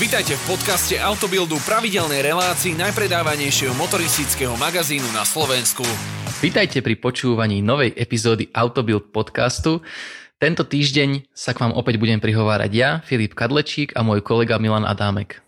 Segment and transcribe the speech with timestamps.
[0.00, 5.84] Vitajte v podcaste Autobildu pravidelnej relácii najpredávanejšieho motoristického magazínu na Slovensku.
[6.40, 9.84] Vítajte pri počúvaní novej epizódy Autobild podcastu.
[10.40, 14.88] Tento týždeň sa k vám opäť budem prihovárať ja, Filip Kadlečík a môj kolega Milan
[14.88, 15.44] Adámek.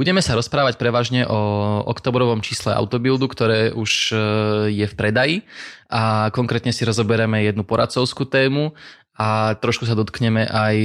[0.00, 1.40] Budeme sa rozprávať prevažne o
[1.84, 4.16] oktobrovom čísle Autobildu, ktoré už e,
[4.72, 5.36] je v predaji
[5.92, 8.72] a konkrétne si rozoberieme jednu poradcovskú tému
[9.20, 10.76] a trošku sa dotkneme aj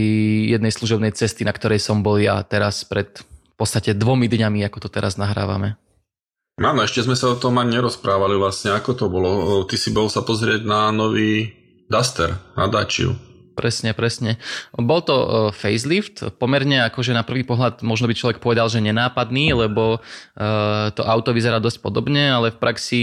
[0.52, 4.84] jednej služobnej cesty, na ktorej som bol ja teraz pred v podstate dvomi dňami, ako
[4.84, 5.80] to teraz nahrávame.
[6.60, 9.64] Áno, ešte sme sa o tom ani nerozprávali vlastne, ako to bolo.
[9.64, 11.56] Ty si bol sa pozrieť na nový
[11.88, 13.16] Duster, na Daciu.
[13.56, 14.36] Presne, presne.
[14.76, 19.56] Bol to uh, facelift, pomerne akože na prvý pohľad možno by človek povedal, že nenápadný,
[19.56, 23.02] lebo uh, to auto vyzerá dosť podobne, ale v praxi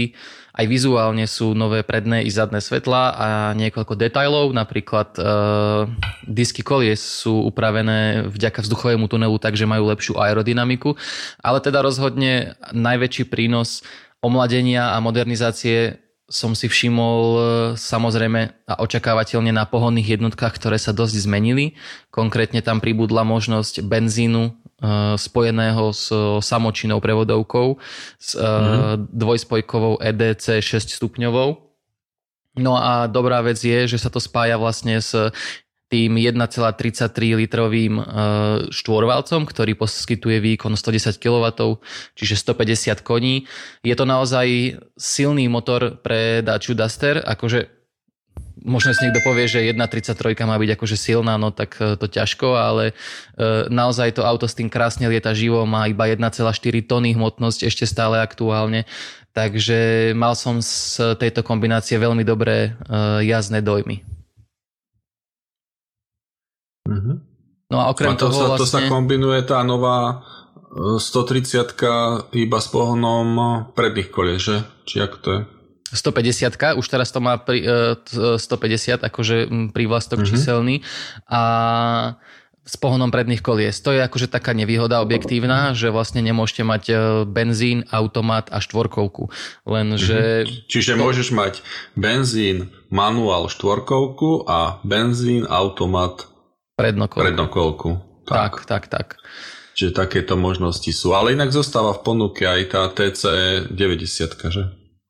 [0.53, 5.89] aj vizuálne sú nové predné i zadné svetla a niekoľko detajlov, napríklad uh,
[6.29, 10.93] disky kolies sú upravené vďaka vzduchovému tunelu, takže majú lepšiu aerodynamiku,
[11.41, 13.81] ale teda rozhodne najväčší prínos
[14.21, 17.39] omladenia a modernizácie som si všimol e,
[17.75, 21.75] samozrejme a očakávateľne na pohonných jednotkách, ktoré sa dosť zmenili.
[22.09, 24.51] Konkrétne tam pribudla možnosť benzínu e,
[25.19, 26.07] spojeného s
[26.39, 27.75] samočinou prevodovkou
[28.17, 29.11] s mm-hmm.
[29.11, 31.73] dvojspojkovou EDC 6 stupňovou.
[32.53, 35.09] No a dobrá vec je, že sa to spája vlastne s
[35.93, 38.03] tým 1,33 litrovým e,
[38.73, 41.77] štvorvalcom, ktorý poskytuje výkon 110 kW,
[42.17, 43.45] čiže 150 koní.
[43.85, 47.69] Je to naozaj silný motor pre Dacia Duster, akože
[48.65, 50.17] možno si niekto povie, že 1.33
[50.49, 52.97] má byť akože silná, no tak e, to ťažko, ale
[53.37, 56.41] e, naozaj to auto s tým krásne lieta živo, má iba 1,4
[56.89, 58.89] tony hmotnosť ešte stále aktuálne,
[59.37, 62.73] takže mal som z tejto kombinácie veľmi dobré
[63.21, 64.12] jazdné dojmy.
[66.83, 67.15] Mm-hmm.
[67.71, 68.61] No a okrem a to toho sa, vlastne...
[68.61, 70.21] to sa kombinuje tá nová
[70.73, 71.93] 130 e,
[72.43, 73.27] iba s pohonom
[73.77, 74.57] predných kolies, že?
[74.89, 75.41] Či ako to je?
[75.93, 77.61] 150 už teraz to má pri,
[78.09, 79.37] 150 e, akože
[79.71, 80.33] prívlastok mm-hmm.
[80.33, 80.75] číselný
[81.29, 81.41] a
[82.63, 83.83] s pohonom predných kolies.
[83.83, 86.95] To je akože taká nevýhoda objektívna, že vlastne nemôžete mať e,
[87.27, 89.29] benzín, automat a štvorkovku.
[89.67, 90.47] Lenže...
[90.47, 90.71] Mm-hmm.
[90.71, 91.01] Čiže to...
[91.03, 91.53] môžeš mať
[91.93, 96.32] benzín, manuál štvorkovku a benzín, automat
[96.83, 97.23] Prednokolku.
[97.23, 97.89] Prednokolku.
[98.27, 98.35] Tak.
[98.35, 99.07] tak, tak, tak.
[99.73, 101.15] Čiže takéto možnosti sú.
[101.15, 104.63] Ale inak zostáva v ponuke aj tá TCE 90, že?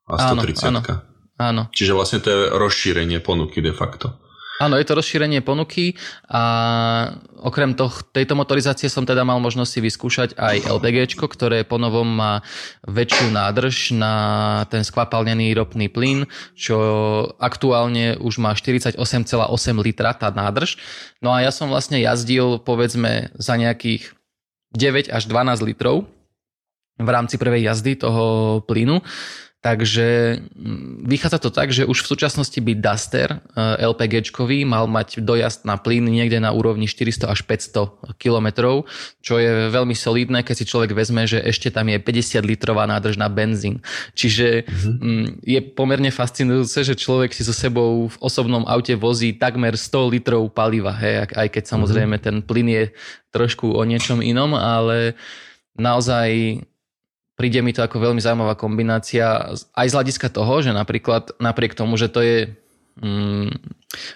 [0.06, 0.70] A 130.
[0.70, 1.02] Áno, áno,
[1.42, 1.62] áno.
[1.74, 4.22] Čiže vlastne to je rozšírenie ponuky de facto.
[4.62, 5.98] Áno, je to rozšírenie ponuky
[6.30, 6.44] a
[7.42, 12.46] okrem toh, tejto motorizácie som teda mal možnosť si vyskúšať aj LPG, ktoré ponovom má
[12.86, 14.14] väčšiu nádrž na
[14.70, 16.78] ten skvapalnený ropný plyn, čo
[17.42, 19.02] aktuálne už má 48,8
[19.82, 20.78] litra tá nádrž.
[21.18, 24.14] No a ja som vlastne jazdil povedzme za nejakých
[24.78, 26.06] 9 až 12 litrov
[27.02, 29.02] v rámci prvej jazdy toho plynu.
[29.64, 35.24] Takže mm, vychádza to tak, že už v súčasnosti by Duster eh, LPGčkový mal mať
[35.24, 38.84] dojazd na plyn niekde na úrovni 400 až 500 km,
[39.24, 43.16] čo je veľmi solidné, keď si človek vezme, že ešte tam je 50 litrová nádrž
[43.16, 43.80] na benzín.
[44.20, 45.48] Čiže mm-hmm.
[45.48, 50.44] je pomerne fascinujúce, že človek si so sebou v osobnom aute vozí takmer 100 litrov
[50.52, 52.28] paliva, hej, aj keď samozrejme mm-hmm.
[52.28, 52.84] ten plyn je
[53.32, 55.16] trošku o niečom inom, ale
[55.80, 56.60] naozaj
[57.34, 61.98] príde mi to ako veľmi zaujímavá kombinácia aj z hľadiska toho, že napríklad napriek tomu,
[61.98, 62.38] že to je
[63.02, 63.50] mm,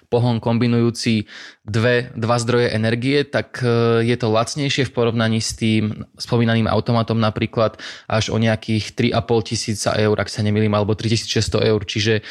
[0.09, 1.25] pohon kombinujúci
[1.65, 7.17] dve, dva zdroje energie, tak e, je to lacnejšie v porovnaní s tým spomínaným automatom
[7.17, 11.81] napríklad až o nejakých 3,5 tisíca eur, ak sa nemýlim, alebo 3600 eur.
[11.85, 12.21] Čiže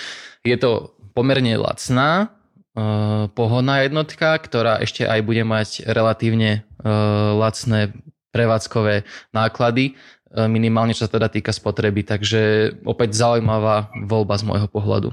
[0.46, 2.30] je to pomerne lacná
[2.76, 7.96] uh, pohodná jednotka, ktorá ešte aj bude mať relatívne uh, lacné
[8.36, 14.68] prevádzkové náklady E, minimálne čo sa teda týka spotreby, takže opäť zaujímavá voľba z môjho
[14.68, 15.10] pohľadu.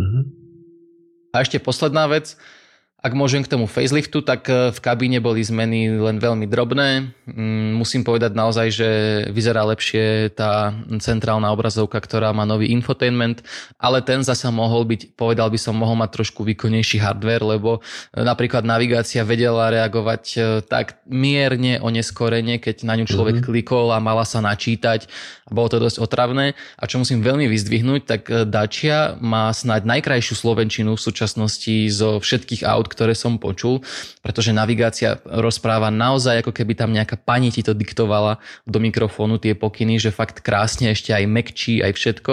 [0.00, 0.24] Mm-hmm.
[1.36, 2.40] A ešte posledná vec,
[3.04, 7.12] ak môžem k tomu faceliftu, tak e, v kabíne boli zmeny len veľmi drobné.
[7.28, 8.88] Mm, musím povedať naozaj, že
[9.28, 10.72] vyzerá lepšie tá
[11.04, 13.44] centrálna obrazovka, ktorá má nový infotainment,
[13.76, 17.84] ale ten zasa mohol byť, povedal by som, mohol mať trošku výkonnejší hardware, lebo
[18.16, 23.52] e, napríklad navigácia vedela reagovať e, tak mierne o neskorenie, keď na ňu človek mm-hmm.
[23.52, 25.12] klikol a mala sa načítať.
[25.52, 26.56] Bolo to dosť otravné.
[26.80, 32.64] A čo musím veľmi vyzdvihnúť, tak Dacia má snáď najkrajšiu slovenčinu v súčasnosti zo všetkých
[32.64, 33.82] aut, ktoré som počul,
[34.22, 39.58] pretože navigácia rozpráva naozaj ako keby tam nejaká pani ti to diktovala do mikrofónu tie
[39.58, 42.32] pokyny, že fakt krásne ešte aj mekčí, aj všetko.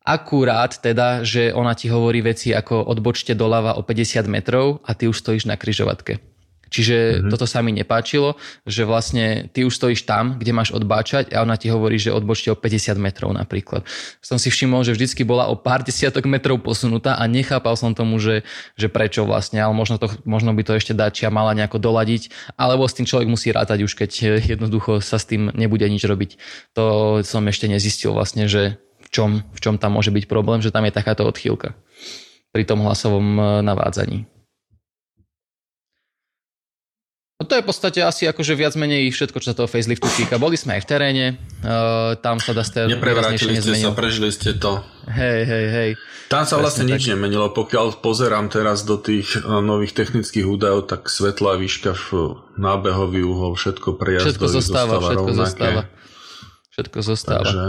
[0.00, 5.06] Akurát teda, že ona ti hovorí veci ako odbočte doľava o 50 metrov a ty
[5.06, 6.29] už stojíš na kryžovatke.
[6.70, 7.30] Čiže mm-hmm.
[7.34, 11.58] toto sa mi nepáčilo, že vlastne ty už stojíš tam, kde máš odbáčať a ona
[11.58, 13.82] ti hovorí, že odbočte o 50 metrov napríklad.
[14.22, 18.22] Som si všimol, že vždycky bola o pár desiatok metrov posunutá a nechápal som tomu,
[18.22, 18.46] že,
[18.78, 22.86] že prečo vlastne, ale možno, to, možno by to ešte Dačia mala nejako doladiť, alebo
[22.86, 26.38] s tým človek musí rátať už, keď jednoducho sa s tým nebude nič robiť.
[26.78, 30.70] To som ešte nezistil vlastne, že v čom, v čom tam môže byť problém, že
[30.70, 31.74] tam je takáto odchýlka
[32.50, 34.39] pri tom hlasovom eh, navádzaní.
[37.40, 40.36] No to je v podstate asi akože viac menej všetko, čo sa toho faceliftu týka.
[40.36, 41.26] Boli sme aj v teréne,
[41.64, 44.84] uh, tam sa dá ste Neprevrátili ste sa, prežili ste to.
[45.08, 45.90] Hej, hej, hej.
[46.28, 47.16] Tam sa vlastne nič tak.
[47.16, 47.48] nemenilo.
[47.48, 53.56] Pokiaľ pozerám teraz do tých uh, nových technických údajov, tak svetlá výška, v nábehový uhol,
[53.56, 55.40] všetko prejazdový všetko zostáva, zostáva všetko rovnaké.
[55.40, 55.82] zostáva.
[56.76, 57.44] Všetko zostáva.
[57.48, 57.68] Takže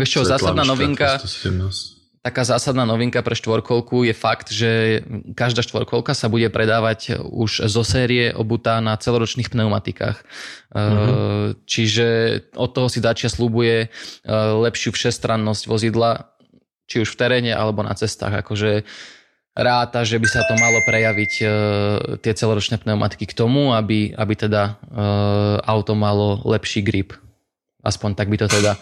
[0.00, 5.00] Vieš čo, zásadná novinka, 117 taká zásadná novinka pre štvorkolku je fakt, že
[5.32, 10.20] každá štvorkolka sa bude predávať už zo série obutá na celoročných pneumatikách.
[10.70, 11.56] Uh-huh.
[11.64, 12.06] Čiže
[12.52, 13.88] od toho si Dacia slúbuje e,
[14.68, 16.28] lepšiu všestrannosť vozidla,
[16.84, 18.44] či už v teréne alebo na cestách.
[18.44, 18.84] Akože
[19.56, 21.44] ráta, že by sa to malo prejaviť e,
[22.20, 24.76] tie celoročné pneumatiky k tomu, aby, aby teda
[25.64, 27.16] auto malo lepší grip.
[27.80, 28.76] Aspoň tak by to teda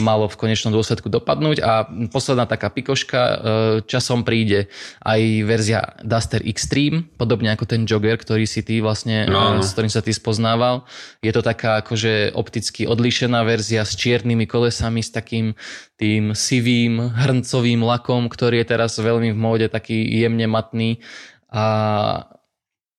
[0.00, 1.60] malo v konečnom dôsledku dopadnúť.
[1.60, 3.36] A posledná taká pikoška, e,
[3.84, 4.72] časom príde
[5.04, 9.64] aj verzia Duster Extreme, podobne ako ten Jogger, ktorý si ty vlastne, no, no.
[9.64, 10.88] s ktorým sa ty spoznával.
[11.20, 15.52] Je to taká akože opticky odlišená verzia s čiernymi kolesami, s takým
[16.00, 21.04] tým sivým hrncovým lakom, ktorý je teraz veľmi v móde, taký jemne matný.
[21.52, 22.37] A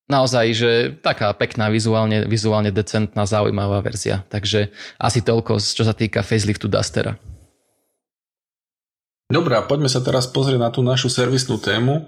[0.09, 4.25] naozaj, že taká pekná, vizuálne, vizuálne decentná, zaujímavá verzia.
[4.27, 7.15] Takže asi toľko, čo sa týka faceliftu Dustera.
[9.29, 12.01] Dobre, a poďme sa teraz pozrieť na tú našu servisnú tému.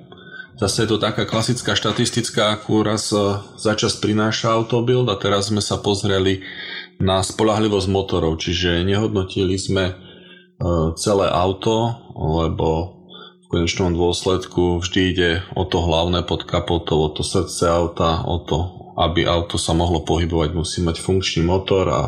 [0.57, 3.13] Zase je to taká klasická štatistická, akú raz
[3.55, 6.41] za čas prináša Autobuild a teraz sme sa pozreli
[6.97, 9.93] na spolahlivosť motorov, čiže nehodnotili sme e,
[10.97, 13.00] celé auto, lebo
[13.51, 18.57] konečnom dôsledku vždy ide o to hlavné pod kapotou, o to srdce auta, o to,
[18.95, 22.01] aby auto sa mohlo pohybovať, musí mať funkčný motor a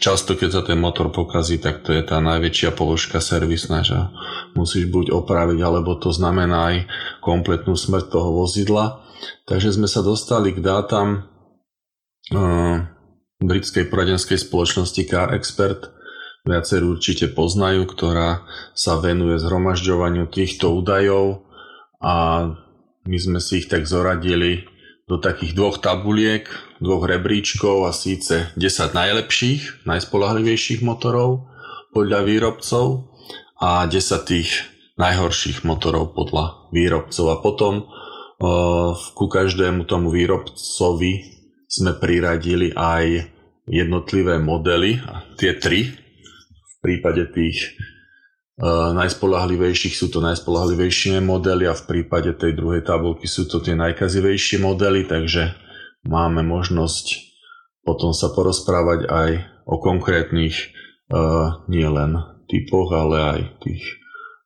[0.00, 4.08] často, keď sa ten motor pokazí, tak to je tá najväčšia položka servisná, že
[4.56, 6.76] musíš buď opraviť, alebo to znamená aj
[7.20, 9.04] kompletnú smrť toho vozidla.
[9.44, 11.28] Takže sme sa dostali k dátam
[12.32, 12.76] uh,
[13.44, 15.95] britskej poradenskej spoločnosti Car Expert,
[16.46, 21.42] viacerí určite poznajú, ktorá sa venuje zhromažďovaniu týchto údajov
[21.98, 22.48] a
[23.06, 24.66] my sme si ich tak zoradili
[25.06, 26.46] do takých dvoch tabuliek,
[26.82, 31.46] dvoch rebríčkov a síce 10 najlepších, najspolahlivejších motorov
[31.94, 33.10] podľa výrobcov
[33.62, 34.50] a 10 tých
[34.98, 37.24] najhorších motorov podľa výrobcov.
[37.30, 41.12] A potom uh, ku každému tomu výrobcovi
[41.70, 43.30] sme priradili aj
[43.66, 44.98] jednotlivé modely,
[45.38, 46.05] tie tri,
[46.86, 47.74] prípade tých
[48.62, 53.74] uh, najspolahlivejších sú to najspolahlivejšie modely a v prípade tej druhej tabulky sú to tie
[53.74, 55.58] najkazivejšie modely, takže
[56.06, 57.26] máme možnosť
[57.82, 59.30] potom sa porozprávať aj
[59.66, 60.54] o konkrétnych
[61.10, 63.82] uh, nielen typoch, ale aj tých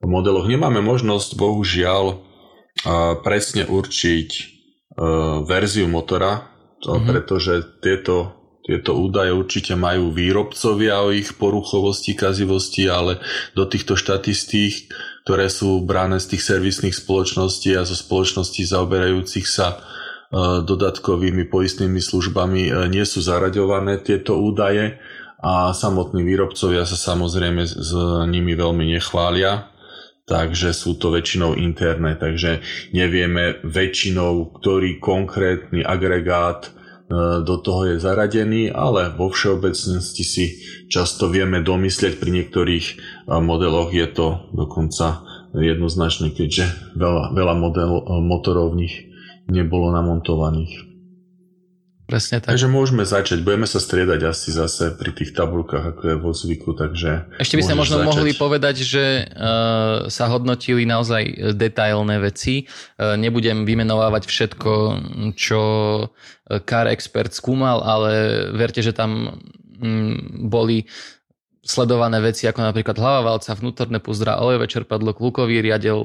[0.01, 0.49] modeloch.
[0.49, 4.57] Nemáme možnosť bohužiaľ uh, presne určiť
[5.47, 7.09] verziu motora, to, mm-hmm.
[7.09, 13.19] pretože tieto tieto údaje určite majú výrobcovia o ich poruchovosti, kazivosti, ale
[13.57, 14.93] do týchto štatistík,
[15.25, 19.77] ktoré sú bráne z tých servisných spoločností a zo spoločností zaoberajúcich sa e,
[20.65, 25.01] dodatkovými poistnými službami e, nie sú zaraďované tieto údaje
[25.41, 27.91] a samotní výrobcovia sa samozrejme s
[28.29, 29.73] nimi veľmi nechvália,
[30.29, 32.61] takže sú to väčšinou interné, takže
[32.93, 36.77] nevieme väčšinou, ktorý konkrétny agregát
[37.43, 40.45] do toho je zaradený, ale vo všeobecnosti si
[40.87, 42.95] často vieme domyslieť, pri niektorých e,
[43.43, 48.95] modeloch je to dokonca jednoznačné, keďže veľa, veľa model, e, motorov v nich
[49.51, 50.90] nebolo namontovaných.
[52.11, 52.59] Presne tak.
[52.59, 53.47] Takže môžeme začať.
[53.47, 57.31] Budeme sa striedať asi zase pri tých tabulkách, ako je vo zvyku, takže...
[57.39, 58.09] Ešte by sme možno začať.
[58.11, 62.67] mohli povedať, že uh, sa hodnotili naozaj detailné veci.
[62.99, 64.73] Uh, nebudem vymenovávať všetko,
[65.39, 65.63] čo
[66.67, 68.11] Car Expert skúmal, ale
[68.59, 69.39] verte, že tam
[69.79, 70.19] um,
[70.51, 70.91] boli
[71.63, 76.03] sledované veci ako napríklad hlava valca, vnútorné púzdra, olejové čerpadlo, klukový riadel,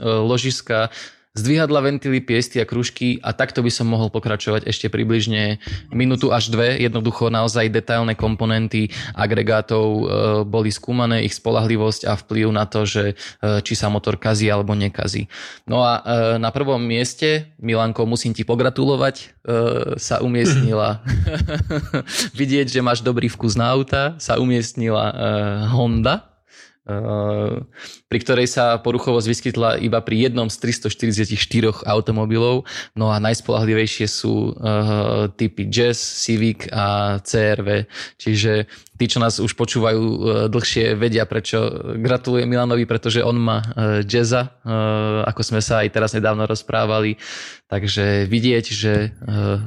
[0.00, 0.88] ložiska,
[1.32, 5.56] zdvihadla, ventily, piesty a kružky a takto by som mohol pokračovať ešte približne
[5.88, 6.76] minútu až dve.
[6.76, 10.04] Jednoducho naozaj detailné komponenty agregátov e,
[10.44, 13.04] boli skúmané, ich spolahlivosť a vplyv na to, že
[13.40, 15.32] e, či sa motor kazí alebo nekazí.
[15.64, 19.34] No a e, na prvom mieste, Milanko, musím ti pogratulovať,
[19.98, 21.02] sa umiestnila
[22.40, 25.10] vidieť, že máš dobrý vkus na auta, sa umiestnila
[25.74, 26.31] Honda,
[28.08, 32.68] pri ktorej sa poruchovosť vyskytla iba pri jednom z 344 automobilov.
[32.92, 37.88] No a najspolahlivejšie sú uh, typy Jazz, Civic a CRV.
[38.20, 40.18] Čiže tí, čo nás už počúvajú uh,
[40.52, 41.64] dlhšie, vedia prečo.
[41.96, 43.64] Gratulujem Milanovi, pretože on má
[44.04, 44.58] Jazza,
[45.24, 47.16] ako sme sa aj teraz nedávno rozprávali.
[47.70, 49.16] Takže vidieť, že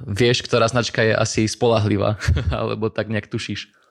[0.06, 2.22] vieš, ktorá značka je asi spolahlivá,
[2.54, 3.85] alebo tak nejak tušíš.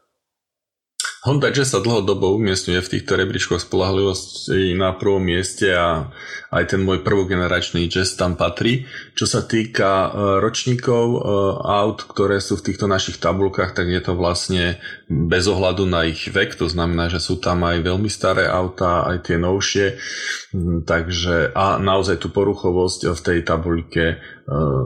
[1.25, 6.13] Honda Jazz sa dlhodobo umiestňuje v týchto rebríčkoch spolahlivosti na prvom mieste a
[6.53, 8.85] aj ten môj prvogeneračný Jazz tam patrí.
[9.17, 10.09] Čo sa týka e,
[10.45, 11.19] ročníkov e,
[11.65, 14.77] aut, ktoré sú v týchto našich tabulkách, tak je to vlastne
[15.09, 19.25] bez ohľadu na ich vek, to znamená, že sú tam aj veľmi staré autá, aj
[19.25, 19.97] tie novšie,
[20.53, 24.17] mm, takže a naozaj tú poruchovosť v tej tabulke e,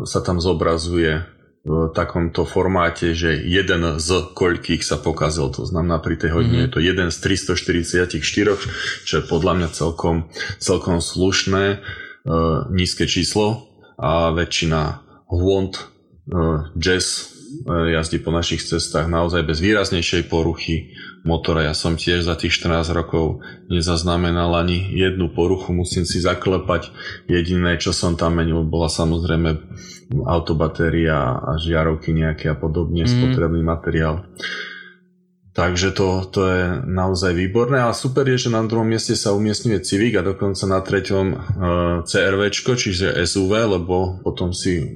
[0.06, 1.37] sa tam zobrazuje
[1.68, 5.52] v takomto formáte, že jeden z koľkých sa pokazil.
[5.52, 6.72] To znamená, pri tej hodine mm-hmm.
[6.72, 11.78] je to jeden z 344, čo je podľa mňa celkom, celkom slušné, e,
[12.72, 13.68] nízke číslo
[14.00, 15.82] a väčšina Hwont, e,
[16.72, 20.92] Jazz jazdí po našich cestách naozaj bez výraznejšej poruchy
[21.24, 21.68] motora.
[21.68, 26.92] Ja som tiež za tých 14 rokov nezaznamenal ani jednu poruchu, musím si zaklepať.
[27.26, 29.60] Jediné, čo som tam menil, bola samozrejme
[30.24, 33.10] autobatéria a žiarovky nejaké a podobne, mm.
[33.10, 34.24] spotrebný materiál.
[35.58, 39.82] Takže to, to je naozaj výborné a super je, že na druhom mieste sa umiestňuje
[39.82, 41.36] Civic a dokonca na treťom e,
[42.06, 44.86] CRV, čiže SUV, lebo potom si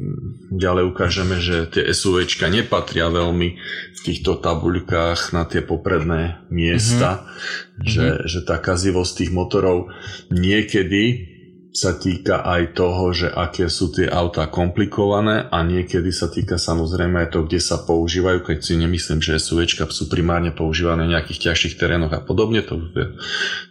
[0.55, 3.49] ďalej ukážeme, že tie SUV nepatria veľmi
[3.91, 7.83] v týchto tabuľkách na tie popredné miesta, mm-hmm.
[7.83, 8.27] že, mm-hmm.
[8.31, 9.91] že tá kazivosť tých motorov
[10.31, 11.32] niekedy
[11.73, 17.25] sa týka aj toho, že aké sú tie autá komplikované a niekedy sa týka samozrejme
[17.25, 21.49] aj to, kde sa používajú, keď si nemyslím, že SUVčka sú primárne používané v nejakých
[21.49, 22.77] ťažších terénoch a podobne, to,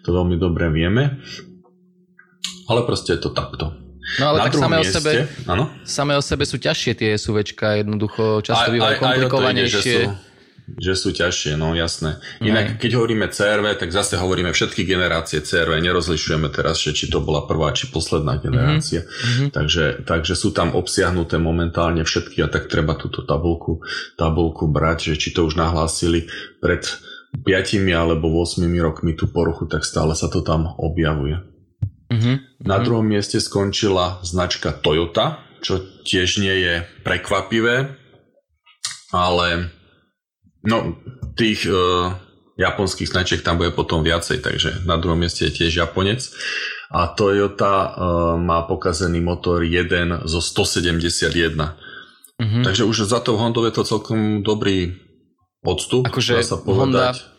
[0.01, 1.21] to veľmi dobre vieme.
[2.65, 3.77] Ale proste je to takto.
[4.17, 5.11] No ale Na tak samé mieste, o, sebe,
[5.45, 5.63] áno?
[5.85, 9.97] samé o sebe sú ťažšie tie SUVčka, jednoducho často bývajú komplikovanejšie.
[10.03, 10.30] Aj, aj, aj
[10.77, 12.21] že sú ťažšie, no jasné.
[12.39, 17.19] Inak, keď hovoríme CRV, tak zase hovoríme všetky generácie CRV, nerozlišujeme teraz, že či to
[17.19, 19.03] bola prvá, či posledná generácia.
[19.03, 19.47] Mm-hmm.
[19.51, 23.81] Takže, takže sú tam obsiahnuté momentálne všetky a tak treba túto tabulku,
[24.15, 26.29] tabulku brať, že či to už nahlásili
[26.61, 26.85] pred
[27.31, 27.47] 5
[27.95, 31.39] alebo 8 rokmi tú poruchu, tak stále sa to tam objavuje.
[32.11, 32.67] Mm-hmm.
[32.67, 36.75] Na druhom mieste skončila značka Toyota, čo tiež nie je
[37.07, 37.95] prekvapivé,
[39.15, 39.71] ale
[40.61, 40.97] No,
[41.33, 42.13] tých uh,
[42.57, 46.21] japonských značiek tam bude potom viacej, takže na druhom mieste je tiež Japonec.
[46.91, 47.91] A Toyota uh,
[48.37, 51.31] má pokazený motor 1 zo 171.
[52.41, 52.63] Mm-hmm.
[52.65, 54.97] Takže už za to Hondou je to celkom dobrý
[55.61, 57.21] odstup, akože sa povedať.
[57.21, 57.30] Honda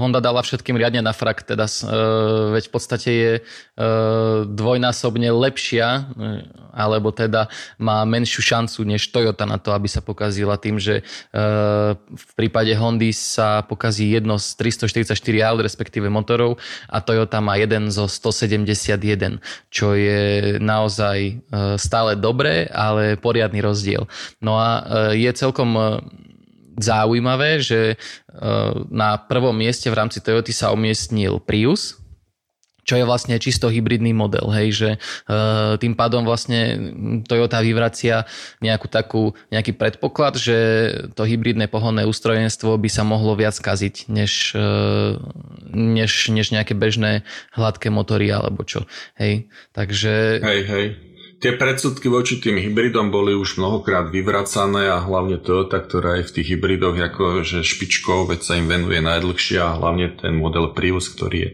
[0.00, 6.08] Honda dala všetkým riadne na frak, teda uh, veď v podstate je uh, dvojnásobne lepšia,
[6.16, 6.40] uh,
[6.72, 11.92] alebo teda má menšiu šancu než Toyota na to, aby sa pokazila tým, že uh,
[12.00, 15.12] v prípade Hondy sa pokazí jedno z 344
[15.44, 16.56] aut, respektíve motorov
[16.88, 21.18] a Toyota má jeden zo 171, čo je naozaj
[21.52, 24.08] uh, stále dobré, ale poriadny rozdiel.
[24.40, 26.00] No a uh, je celkom uh,
[26.78, 27.96] zaujímavé, že e,
[28.90, 32.00] na prvom mieste v rámci Toyoty sa umiestnil Prius,
[32.90, 36.74] čo je vlastne čisto hybridný model, hej, že uh, tým pádom vlastne
[37.22, 38.26] Toyota vyvracia
[38.58, 40.58] nejakú takú, nejaký predpoklad, že
[41.14, 45.22] to hybridné pohonné ústrojenstvo by sa mohlo viac kaziť, než, uh,
[45.70, 47.22] než, než nejaké bežné
[47.54, 50.42] hladké motory alebo čo, hej, takže...
[50.42, 51.09] Hej, hej
[51.40, 56.34] tie predsudky voči tým hybridom boli už mnohokrát vyvracané a hlavne Toyota, ktorá je v
[56.36, 61.08] tých hybridoch ako že špičkou, veď sa im venuje najdlhšie a hlavne ten model Prius,
[61.08, 61.50] ktorý je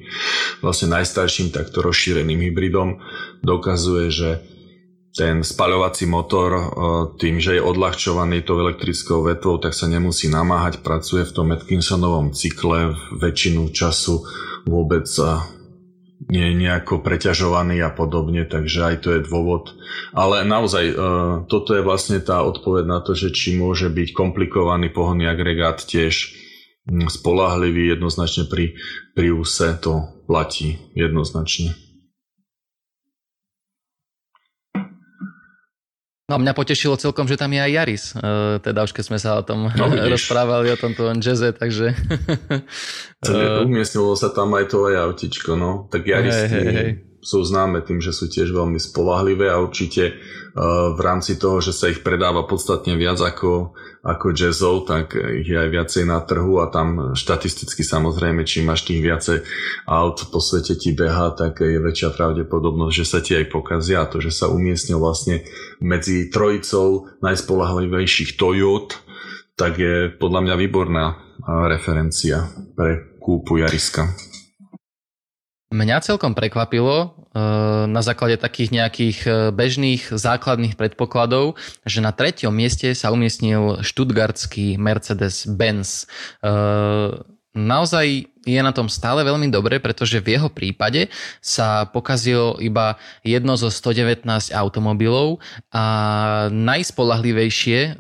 [0.61, 2.99] vlastne najstarším takto rozšíreným hybridom,
[3.47, 4.31] dokazuje, že
[5.17, 6.77] ten spaľovací motor
[7.17, 12.37] tým, že je odľahčovaný tou elektrickou vetvou, tak sa nemusí namáhať, pracuje v tom Atkinsonovom
[12.37, 14.29] cykle väčšinu času
[14.69, 15.09] vôbec
[16.27, 19.79] nie je nejako preťažovaný a podobne, takže aj to je dôvod.
[20.11, 20.95] Ale naozaj, e,
[21.47, 26.35] toto je vlastne tá odpoveď na to, že či môže byť komplikovaný pohonný agregát tiež
[26.87, 28.79] spolahlivý, jednoznačne pri,
[29.15, 31.86] pri úse to platí jednoznačne.
[36.27, 38.05] No a mňa potešilo celkom, že tam je aj Jaris.
[38.19, 41.95] Uh, teda už keď sme sa o tom no, rozprávali, o tomto jazze, takže...
[43.63, 45.87] Umiestnilo sa tam aj to aj autičko, no.
[45.87, 46.91] Tak Jaris hey, hey, hey.
[47.27, 51.75] Sú známe tým, že sú tiež veľmi spolahlivé a určite uh, v rámci toho, že
[51.75, 53.75] sa ich predáva podstatne viac ako
[54.07, 58.87] ako jazzov, tak ich je aj viacej na trhu a tam štatisticky samozrejme, čím máš
[58.87, 59.43] tých viacej
[59.91, 64.09] aut po svete ti beha, tak je väčšia pravdepodobnosť, že sa ti aj pokazia a
[64.09, 65.43] to, že sa umiestnil vlastne
[65.83, 69.03] medzi trojicou najspolahlivejších Toyot,
[69.59, 71.05] tak je podľa mňa výborná
[71.67, 72.47] referencia
[72.79, 74.36] pre kúpu Jariska.
[75.75, 82.49] Mňa celkom prekvapilo, Eh, na základe takých nejakých eh, bežných základných predpokladov, že na treťom
[82.49, 86.09] mieste sa umiestnil štutgardský Mercedes-Benz.
[87.57, 91.11] Naozaj je na tom stále veľmi dobre, pretože v jeho prípade
[91.43, 92.95] sa pokazilo iba
[93.27, 94.23] jedno zo 119
[94.55, 95.43] automobilov
[95.75, 95.85] a
[96.55, 97.91] najspolahlivejšie e,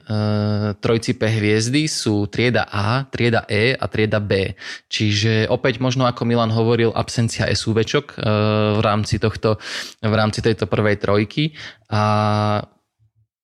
[0.78, 4.54] trojcipe hviezdy sú trieda A, trieda E a trieda B.
[4.86, 8.16] Čiže opäť možno ako Milan hovoril, absencia SUVčok e,
[8.78, 9.58] v rámci tohto,
[9.98, 11.58] v rámci tejto prvej trojky
[11.90, 12.62] a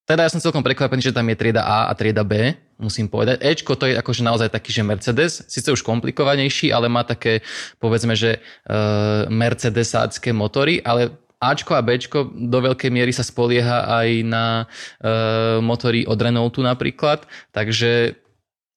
[0.03, 3.39] teda ja som celkom prekvapený, že tam je trieda A a trieda B, musím povedať.
[3.39, 7.47] Ečko to je akože naozaj taký, že Mercedes, síce už komplikovanejší, ale má také,
[7.79, 14.09] povedzme, že uh, mercedesácké motory, ale Ačko a Bčko do veľkej miery sa spolieha aj
[14.23, 18.15] na uh, motory od Renaultu napríklad, takže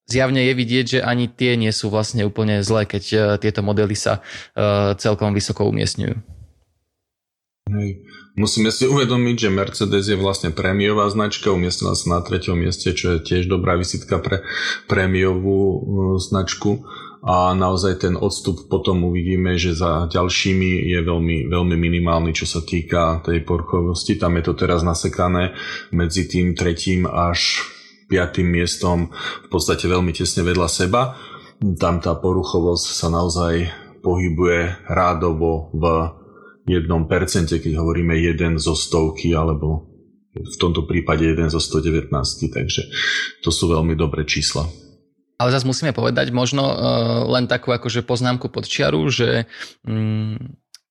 [0.09, 3.93] zjavne je vidieť, že ani tie nie sú vlastne úplne zlé, keď uh, tieto modely
[3.93, 4.21] sa
[4.57, 6.17] uh, celkom vysoko umiestňujú.
[7.69, 8.14] Hej.
[8.35, 13.15] Musíme si uvedomiť, že Mercedes je vlastne prémiová značka, umiestnila sa na treťom mieste, čo
[13.15, 14.43] je tiež dobrá visitka pre
[14.91, 15.77] prémiovú e,
[16.19, 16.83] značku
[17.23, 22.59] a naozaj ten odstup potom uvidíme, že za ďalšími je veľmi, veľmi minimálny, čo sa
[22.59, 24.19] týka tej porchovosti.
[24.19, 25.55] Tam je to teraz nasekané
[25.95, 27.65] medzi tým tretím až
[28.11, 31.15] piatým miestom v podstate veľmi tesne vedľa seba.
[31.79, 33.71] Tam tá poruchovosť sa naozaj
[34.03, 35.83] pohybuje rádovo v
[36.65, 39.89] jednom percente, keď hovoríme jeden zo stovky alebo
[40.35, 42.11] v tomto prípade jeden zo 119,
[42.51, 42.81] takže
[43.39, 44.67] to sú veľmi dobré čísla.
[45.35, 46.75] Ale zase musíme povedať možno uh,
[47.27, 49.47] len takú akože poznámku pod čiaru, že
[49.83, 50.39] um,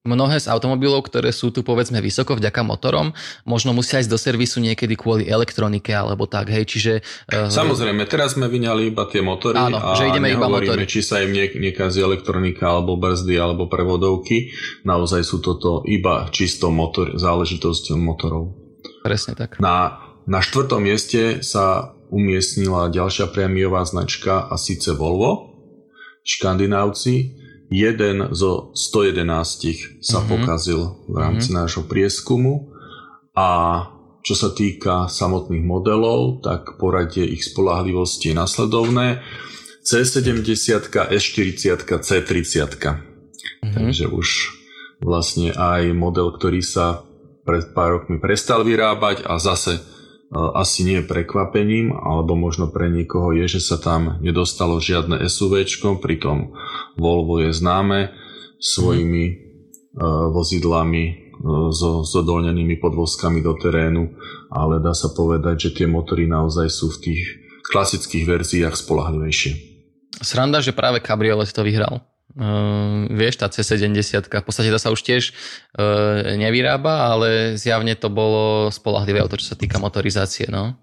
[0.04, 3.16] Mnohé z automobilov, ktoré sú tu povedzme vysoko vďaka motorom,
[3.48, 6.92] možno musia ísť do servisu niekedy kvôli elektronike alebo tak, hej, čiže...
[7.32, 10.84] Uh, Samozrejme, teraz sme vyňali iba tie motory áno, a že ideme iba motory.
[10.84, 14.52] či sa im niek- nekazí elektronika alebo brzdy alebo prevodovky.
[14.84, 18.52] Naozaj sú toto iba čisto motor, záležitosť motorov.
[19.00, 19.56] Presne tak.
[19.56, 25.48] Na, na štvrtom mieste sa umiestnila ďalšia prémiová značka a síce Volvo.
[26.28, 27.40] Škandinávci
[27.74, 30.30] jeden zo 111 sa mm-hmm.
[30.30, 31.58] pokazil v rámci mm-hmm.
[31.58, 32.70] nášho prieskumu
[33.34, 33.48] a
[34.24, 39.20] čo sa týka samotných modelov, tak poradie ich spolahlivosti je nasledovné.
[39.84, 42.56] C70, S40, C30.
[42.72, 43.72] Mm-hmm.
[43.74, 44.28] Takže už
[45.04, 47.04] vlastne aj model, ktorý sa
[47.44, 49.82] pred pár rokmi prestal vyrábať a zase
[50.34, 55.62] asi nie prekvapením, alebo možno pre niekoho je, že sa tam nedostalo žiadne SUV,
[56.02, 56.56] pritom
[56.94, 58.14] Volvo je známe
[58.58, 59.36] svojimi mm.
[60.32, 61.24] vozidlami
[61.70, 64.14] so, so dolnenými podvozkami do terénu,
[64.48, 67.22] ale dá sa povedať, že tie motory naozaj sú v tých
[67.68, 69.52] klasických verziách spolahlivejšie.
[70.22, 72.04] Sranda, že práve Cabriolet to vyhral.
[72.34, 78.10] Uh, vieš, tá C70, v podstate to sa už tiež uh, nevyrába, ale zjavne to
[78.10, 80.74] bolo spolahlivé o to, čo sa týka motorizácie, no.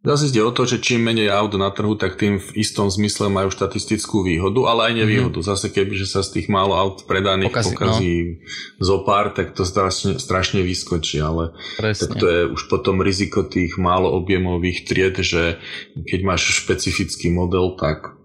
[0.00, 3.28] Zase ide o to, že čím menej aut na trhu, tak tým v istom zmysle
[3.28, 5.44] majú štatistickú výhodu, ale aj nevýhodu.
[5.44, 5.52] Mm-hmm.
[5.52, 8.80] Zase keby že sa z tých málo aut predaných pokazí, pokazí no.
[8.80, 12.00] zo pár, tak to strašne, strašne vyskočí, ale Presne.
[12.00, 15.60] tak to je už potom riziko tých málo objemových tried, že
[15.92, 18.16] keď máš špecifický model, tak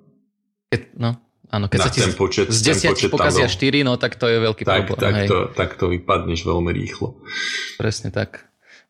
[0.72, 1.20] keď, no,
[1.52, 4.64] Áno, keď sa ti ten počet, z 10 pokazia 4, no tak to je veľký
[4.64, 5.04] tak, problém.
[5.04, 5.28] Tak, hej.
[5.28, 7.20] to, tak to vypadneš veľmi rýchlo.
[7.80, 8.45] Presne tak.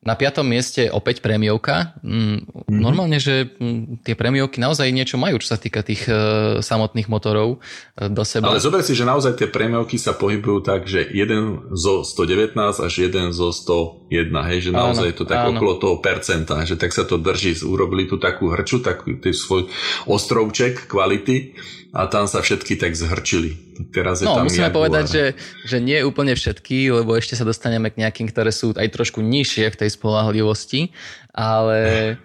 [0.06, 1.98] Na piatom mieste opäť prémiovka.
[2.06, 2.70] Mm-hmm.
[2.70, 7.58] Normálne, že mm, tie prémiovky naozaj niečo majú, čo sa týka tých uh, samotných motorov
[7.58, 8.54] uh, do seba.
[8.54, 12.54] Ale zober si, že naozaj tie prémiovky sa pohybujú tak, že jeden zo 119
[12.86, 15.58] až jeden zo 101, hej, že naozaj áno, je to tak áno.
[15.58, 17.58] okolo toho percenta, že tak sa to drží.
[17.65, 19.74] Urobili tu takú hrču, taký svoj
[20.06, 21.58] ostrovček kvality
[21.98, 23.64] a tam sa všetky tak zhrčili.
[23.91, 24.77] Teraz je no, tam musíme Jaguar.
[24.88, 25.23] povedať, že,
[25.67, 29.67] že nie úplne všetky, lebo ešte sa dostaneme k nejakým, ktoré sú aj trošku nižšie
[29.71, 30.95] v tej spolahlivosti,
[31.35, 32.15] ale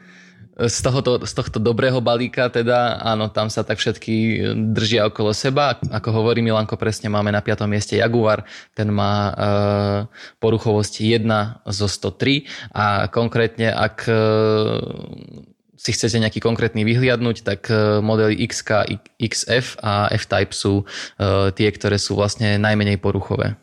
[0.68, 4.44] z tohoto, z tohto dobrého balíka teda, áno, tam sa tak všetky
[4.76, 5.80] držia okolo seba.
[5.88, 7.64] Ako hovorí Milanko, presne máme na 5.
[7.64, 8.44] mieste Jaguar,
[8.76, 9.98] ten má uh,
[10.36, 12.44] poruchovosť 1 zo 103
[12.76, 15.48] a konkrétne ak uh,
[15.80, 21.72] si chcete nejaký konkrétny vyhliadnúť, tak uh, modely XK, XF a F-Type sú uh, tie,
[21.72, 23.56] ktoré sú vlastne najmenej poruchové.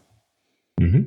[0.81, 1.03] Mm-hmm.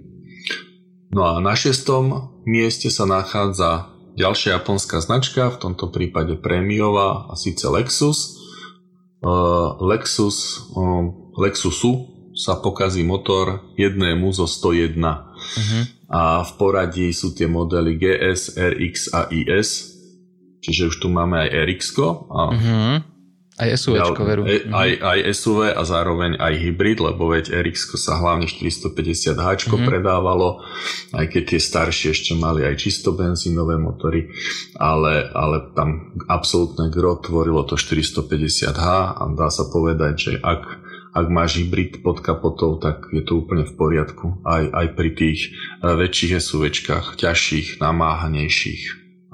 [1.10, 7.34] No a na šestom mieste sa nachádza Ďalšia japonská značka, v tomto prípade prémiová a
[7.38, 8.36] síce Lexus.
[9.24, 10.66] Uh, Lexus,
[11.40, 14.98] Lexusu sa pokazí motor jednému zo 101.
[14.98, 15.82] Uh-huh.
[16.10, 19.89] A v poradí sú tie modely GS, RX a IS.
[20.60, 21.84] Čiže už tu máme aj RX.
[22.28, 22.96] A uh-huh.
[23.60, 24.42] Aj SUV, veru.
[24.48, 24.72] E, mhm.
[24.72, 29.84] aj, aj SUV a zároveň aj hybrid, lebo veď RX sa hlavne 450H mm-hmm.
[29.84, 30.64] predávalo,
[31.12, 34.32] aj keď tie staršie ešte mali aj čisto benzínové motory,
[34.80, 41.26] ale, ale tam absolútne gro tvorilo to 450H a dá sa povedať, že ak ak
[41.26, 44.46] máš hybrid pod kapotou, tak je to úplne v poriadku.
[44.46, 45.50] Aj, aj pri tých
[45.82, 48.82] e, väčších SUVčkách, ťažších, namáhanejších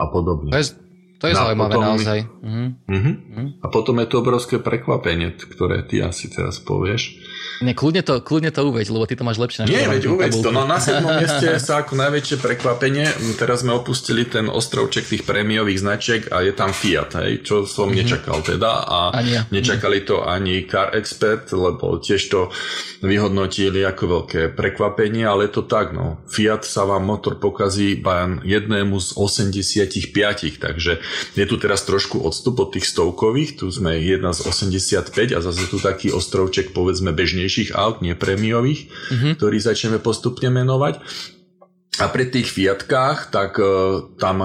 [0.00, 0.56] a podobne.
[0.56, 0.72] Je,
[1.16, 2.18] to je no zaujímavé potom, naozaj.
[2.28, 2.68] Uh-huh.
[2.92, 3.46] Uh-huh.
[3.64, 7.16] A potom je to obrovské prekvapenie, ktoré ty asi teraz povieš.
[7.64, 9.64] Ne, kľudne to, kľudne to uveď, lebo ty to máš lepšie.
[9.64, 10.52] Nie, veď uveď to.
[10.52, 11.00] No na 7.
[11.20, 13.06] mieste sa ako najväčšie prekvapenie.
[13.40, 17.88] Teraz sme opustili ten ostrovček tých prémiových značiek a je tam Fiat, hej, čo som
[17.88, 17.98] mm-hmm.
[18.04, 18.70] nečakal teda.
[18.84, 19.42] A ani ja.
[19.48, 22.52] nečakali to ani Car Expert, lebo tiež to
[23.00, 26.20] vyhodnotili ako veľké prekvapenie, ale je to tak, no.
[26.28, 30.98] Fiat sa vám motor pokazí iba jednému z 85, takže
[31.36, 35.68] je tu teraz trošku odstup od tých stovkových, tu sme jedna z 85 a zase
[35.68, 37.12] tu taký ostrovček povedzme
[37.46, 39.32] bežnejších aut, nie prémiových, mm-hmm.
[39.38, 40.98] ktorý začneme postupne menovať.
[42.02, 44.42] A pri tých Fiatkách, tak uh, tam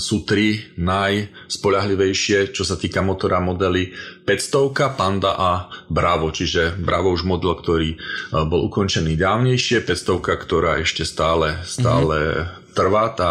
[0.00, 3.92] sú tri najspoľahlivejšie, čo sa týka motora modely
[4.24, 5.50] 500, Panda a
[5.86, 12.16] Bravo, čiže Bravo už model, ktorý uh, bol ukončený dávnejšie, 500, ktorá ešte stále, stále
[12.16, 12.74] mm-hmm.
[12.74, 13.30] trvá, tá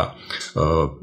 [0.55, 0.93] uh,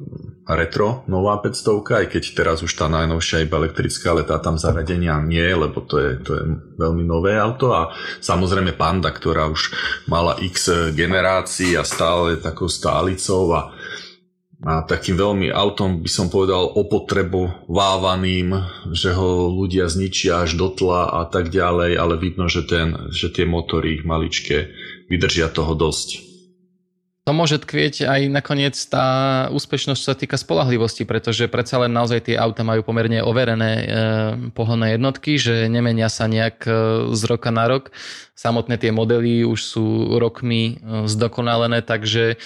[0.46, 5.18] retro nová 500, aj keď teraz už tá najnovšia iba elektrická, ale tá tam zaradenia
[5.18, 6.42] nie, lebo to je, to je
[6.78, 7.90] veľmi nové auto a
[8.22, 9.74] samozrejme Panda, ktorá už
[10.06, 13.74] mala x generácií a stále takou stálicou a,
[14.62, 18.54] a takým veľmi autom by som povedal opotrebovávaným,
[18.94, 23.34] že ho ľudia zničia až do tla a tak ďalej, ale vidno, že, ten, že
[23.34, 24.70] tie motory maličké
[25.10, 26.35] vydržia toho dosť
[27.26, 29.06] to môže tkvieť aj nakoniec tá
[29.50, 33.86] úspešnosť, čo sa týka spolahlivosti, pretože predsa len naozaj tie auta majú pomerne overené e,
[34.54, 36.70] pohonné jednotky, že nemenia sa nejak e,
[37.10, 37.90] z roka na rok.
[38.38, 42.38] Samotné tie modely už sú rokmi e, zdokonalené, takže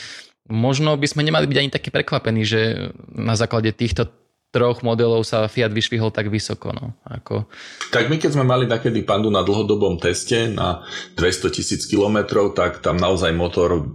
[0.49, 4.09] možno by sme nemali byť ani takí prekvapení, že na základe týchto
[4.51, 6.75] troch modelov sa Fiat vyšvihol tak vysoko.
[6.75, 7.47] No, ako...
[7.95, 10.83] Tak my keď sme mali takedy pandu na dlhodobom teste na
[11.21, 13.87] 200 tisíc kilometrov, tak tam naozaj motor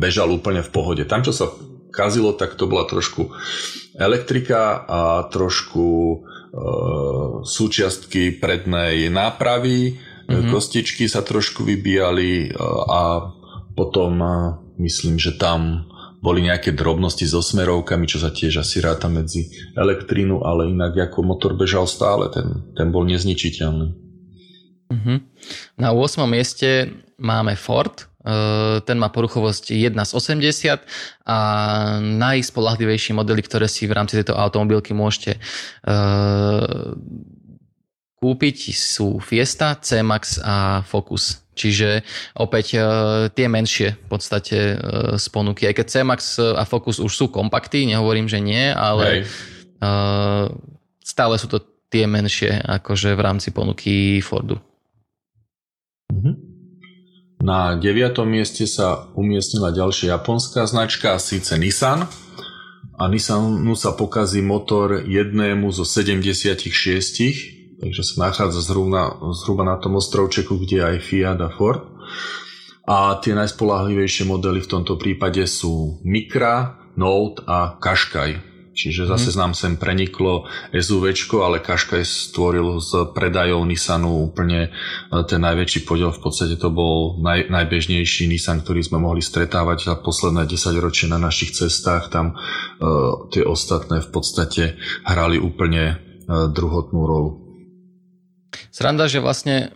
[0.00, 1.04] bežal úplne v pohode.
[1.04, 1.52] Tam, čo sa
[1.92, 3.28] kazilo, tak to bola trošku
[4.00, 6.16] elektrika a trošku e,
[7.44, 10.48] súčiastky prednej nápravy, mm-hmm.
[10.48, 12.56] kostičky sa trošku vybíjali e,
[12.88, 13.28] a
[13.76, 14.28] potom e,
[14.80, 15.84] myslím, že tam
[16.20, 21.24] boli nejaké drobnosti so smerovkami, čo sa tiež asi ráta medzi elektrínu, ale inak ako
[21.24, 23.88] motor bežal stále, ten, ten bol nezničiteľný.
[24.90, 25.18] Mm-hmm.
[25.80, 26.26] Na 8.
[26.28, 28.09] mieste máme Ford,
[28.84, 30.84] ten má poruchovosť 1 z 80
[31.24, 31.38] a
[32.00, 35.40] najspolahlivejšie modely, ktoré si v rámci tejto automobilky môžete
[35.88, 36.92] uh,
[38.20, 41.40] kúpiť sú Fiesta, C-Max a Focus.
[41.56, 42.04] Čiže
[42.36, 45.64] opäť uh, tie menšie v podstate uh, z ponuky.
[45.64, 49.24] Aj keď C-Max a Focus už sú kompakty, nehovorím, že nie, ale
[49.80, 50.52] uh,
[51.00, 54.69] stále sú to tie menšie akože v rámci ponuky Fordu.
[57.40, 58.20] Na 9.
[58.28, 62.04] mieste sa umiestnila ďalšia japonská značka, síce Nissan.
[63.00, 66.68] A Nissanu sa pokazí motor jednému zo 76,
[67.80, 71.80] takže sa nachádza zhruba, zhruba na tom ostrovčeku, kde aj Fiat a Ford.
[72.84, 78.49] A tie najspolahlivejšie modely v tomto prípade sú Micra, Note a Qashqai.
[78.80, 79.36] Čiže zase mm.
[79.36, 81.12] nám sem preniklo SUV,
[81.44, 86.08] ale Kaškaj stvoril z predajov Nissanu úplne e, ten najväčší podiel.
[86.16, 91.12] V podstate to bol naj, najbežnejší Nissan, ktorý sme mohli stretávať za posledné 10 ročie
[91.12, 92.08] na našich cestách.
[92.08, 97.30] Tam uh, tie ostatné v podstate hrali úplne uh, druhotnú rolu.
[98.72, 99.70] Sranda, že vlastne,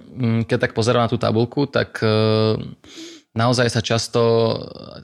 [0.48, 2.56] keď tak pozerám na tú tabulku, tak uh
[3.34, 4.22] naozaj sa často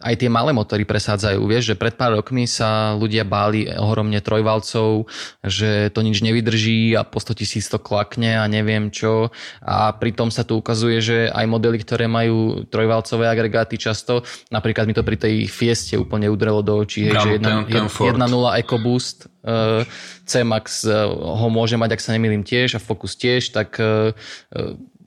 [0.00, 1.42] aj tie malé motory presádzajú.
[1.42, 5.10] Vieš, že pred pár rokmi sa ľudia báli ohromne trojvalcov,
[5.42, 9.34] že to nič nevydrží a po 100 tisíc to klakne a neviem čo.
[9.60, 14.22] A pritom sa tu ukazuje, že aj modely, ktoré majú trojvalcové agregáty často,
[14.54, 17.82] napríklad mi to pri tej Fieste úplne udrelo do očí, hej, že 1.0
[18.62, 19.82] EcoBoost uh,
[20.22, 24.14] C-Max uh, ho môže mať, ak sa nemýlim tiež a Focus tiež, tak uh,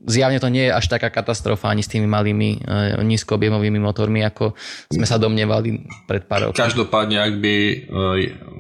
[0.04, 4.56] zjavne to nie je až taká katastrofa ani s tými malými e, nízkoobjemovými motormi, ako
[4.92, 6.60] sme sa domnievali pred pár rokov.
[6.60, 7.76] Každopádne, ak by e,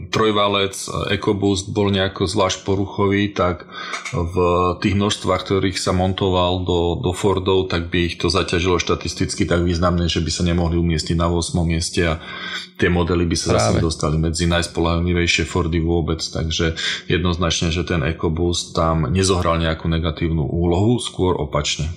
[0.10, 3.68] trojvalec e, EcoBoost bol nejako zvlášť poruchový, tak
[4.14, 4.36] v
[4.80, 9.64] tých množstvách, ktorých sa montoval do, do Fordov, tak by ich to zaťažilo štatisticky tak
[9.68, 11.60] významne, že by sa nemohli umiestniť na 8.
[11.68, 12.24] mieste a
[12.78, 13.80] tie modely by sa Práve.
[13.80, 16.74] zase dostali medzi najspolahlivejšie Fordy vôbec, takže
[17.08, 21.89] jednoznačne, že ten EcoBoost tam nezohral nejakú negatívnu úlohu, skôr opačne.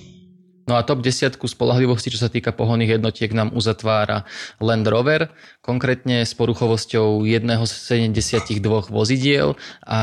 [0.67, 4.27] No a top 10 spolahlivosti, čo sa týka pohonných jednotiek, nám uzatvára
[4.59, 5.31] Land Rover,
[5.63, 8.59] konkrétne s poruchovosťou jedného z 72
[8.91, 9.55] vozidiel
[9.87, 9.99] a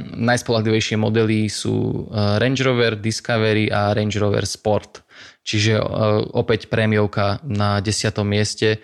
[0.00, 5.04] najspolahlivejšie modely sú e, Range Rover Discovery a Range Rover Sport.
[5.44, 5.84] Čiže e,
[6.32, 7.92] opäť prémiovka na 10.
[8.24, 8.80] mieste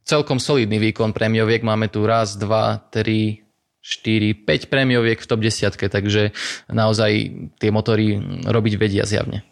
[0.00, 1.60] celkom solidný výkon prémioviek.
[1.60, 3.43] Máme tu raz, dva, tri,
[3.84, 6.32] 4, 5 prémioviek v top 10, takže
[6.72, 7.12] naozaj
[7.60, 8.16] tie motory
[8.48, 9.44] robiť vedia zjavne.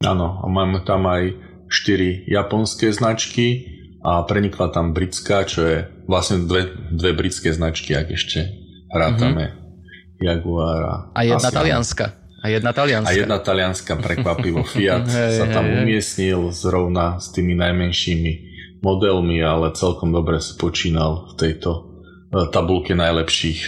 [0.00, 1.36] Áno, a máme tam aj
[1.68, 5.76] 4 japonské značky a prenikla tam britská, čo je
[6.08, 8.48] vlastne dve, dve britské značky, ak ešte
[8.88, 10.24] hrátame mm-hmm.
[10.24, 12.16] Jaguar a jedna talianska.
[12.38, 13.10] A jedna talianska.
[13.10, 14.62] A jedna talianska prekvapivo.
[14.72, 18.32] Fiat hey, sa tam hey, umiestnil zrovna s tými najmenšími
[18.78, 21.97] modelmi, ale celkom dobre si počínal v tejto
[22.30, 23.60] tabulke najlepších,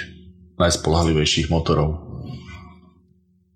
[0.60, 2.10] najspolahlivejších motorov.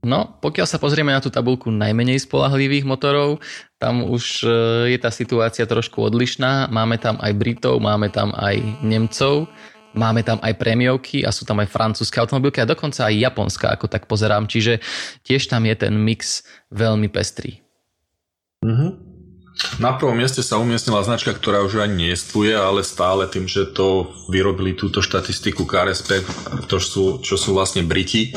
[0.04, 3.40] No, pokiaľ sa pozrieme na tú tabulku najmenej spolahlivých motorov,
[3.80, 4.48] tam už e,
[4.92, 6.68] je tá situácia trošku odlišná.
[6.68, 9.48] Máme tam aj Britov, máme tam aj Nemcov,
[9.96, 13.88] máme tam aj prémiovky a sú tam aj francúzske automobilky a dokonca aj japonská, ako
[13.88, 14.44] tak pozerám.
[14.44, 14.84] Čiže
[15.24, 17.64] tiež tam je ten mix veľmi pestrý.
[18.60, 18.90] Mm-hmm.
[19.78, 24.10] Na prvom mieste sa umiestnila značka, ktorá už ani nejestvuje, ale stále tým, že to
[24.26, 26.26] vyrobili túto štatistiku KRSP,
[26.66, 28.34] to sú, čo sú vlastne Briti,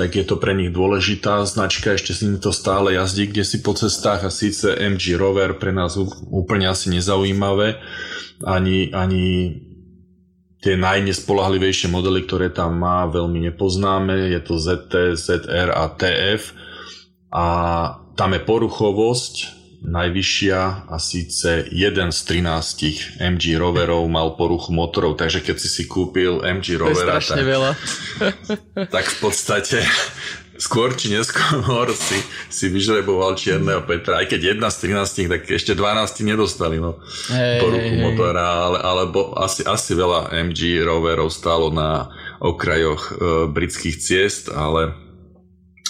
[0.00, 3.76] tak je to pre nich dôležitá značka, ešte si to stále jazdí kde si po
[3.76, 6.00] cestách a síce MG Rover pre nás
[6.32, 7.76] úplne asi nezaujímavé,
[8.44, 9.60] ani, ani
[10.64, 16.42] tie najnespolahlivejšie modely, ktoré tam má, veľmi nepoznáme, je to ZT, ZR a TF
[17.28, 17.46] a
[18.16, 25.44] tam je poruchovosť najvyššia a síce jeden z 13 MG roverov mal poruchu motorov, takže
[25.44, 27.72] keď si si kúpil MG rovera, tak, veľa.
[28.94, 29.84] tak v podstate
[30.56, 32.16] skôr či neskôr si,
[32.48, 37.60] si vyžreboval čierneho Petra, aj keď jedna z 13, tak ešte 12 nedostali no, hey,
[37.60, 42.08] poruchu hey, motora, ale, alebo asi, asi veľa MG roverov stálo na
[42.40, 43.12] okrajoch e,
[43.48, 45.05] britských ciest, ale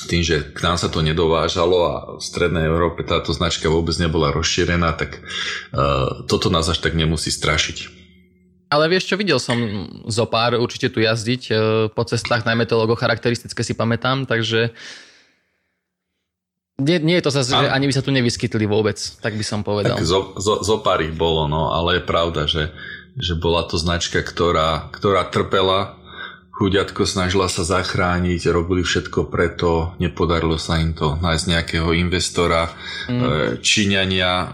[0.07, 4.31] tým, že k nám sa to nedovážalo a v strednej Európe táto značka vôbec nebola
[4.31, 5.21] rozšírená, tak
[5.75, 8.07] uh, toto nás až tak nemusí strašiť.
[8.66, 9.59] Ale vieš čo, videl som
[10.11, 11.59] zo pár určite tu jazdiť uh,
[11.90, 14.75] po cestách, najmä to logo charakteristické si pamätám, takže
[16.77, 19.64] nie, nie je to zase, že ani by sa tu nevyskytli vôbec, tak by som
[19.64, 19.97] povedal.
[19.97, 22.69] Tak zo, zo, zo pár ich bolo, no, ale je pravda, že,
[23.16, 25.97] že bola to značka, ktorá, ktorá trpela
[26.57, 32.73] Chuďatko snažila sa zachrániť, robili všetko preto, nepodarilo sa im to nájsť nejakého investora.
[33.12, 33.61] Mm.
[33.61, 34.49] Číňania e,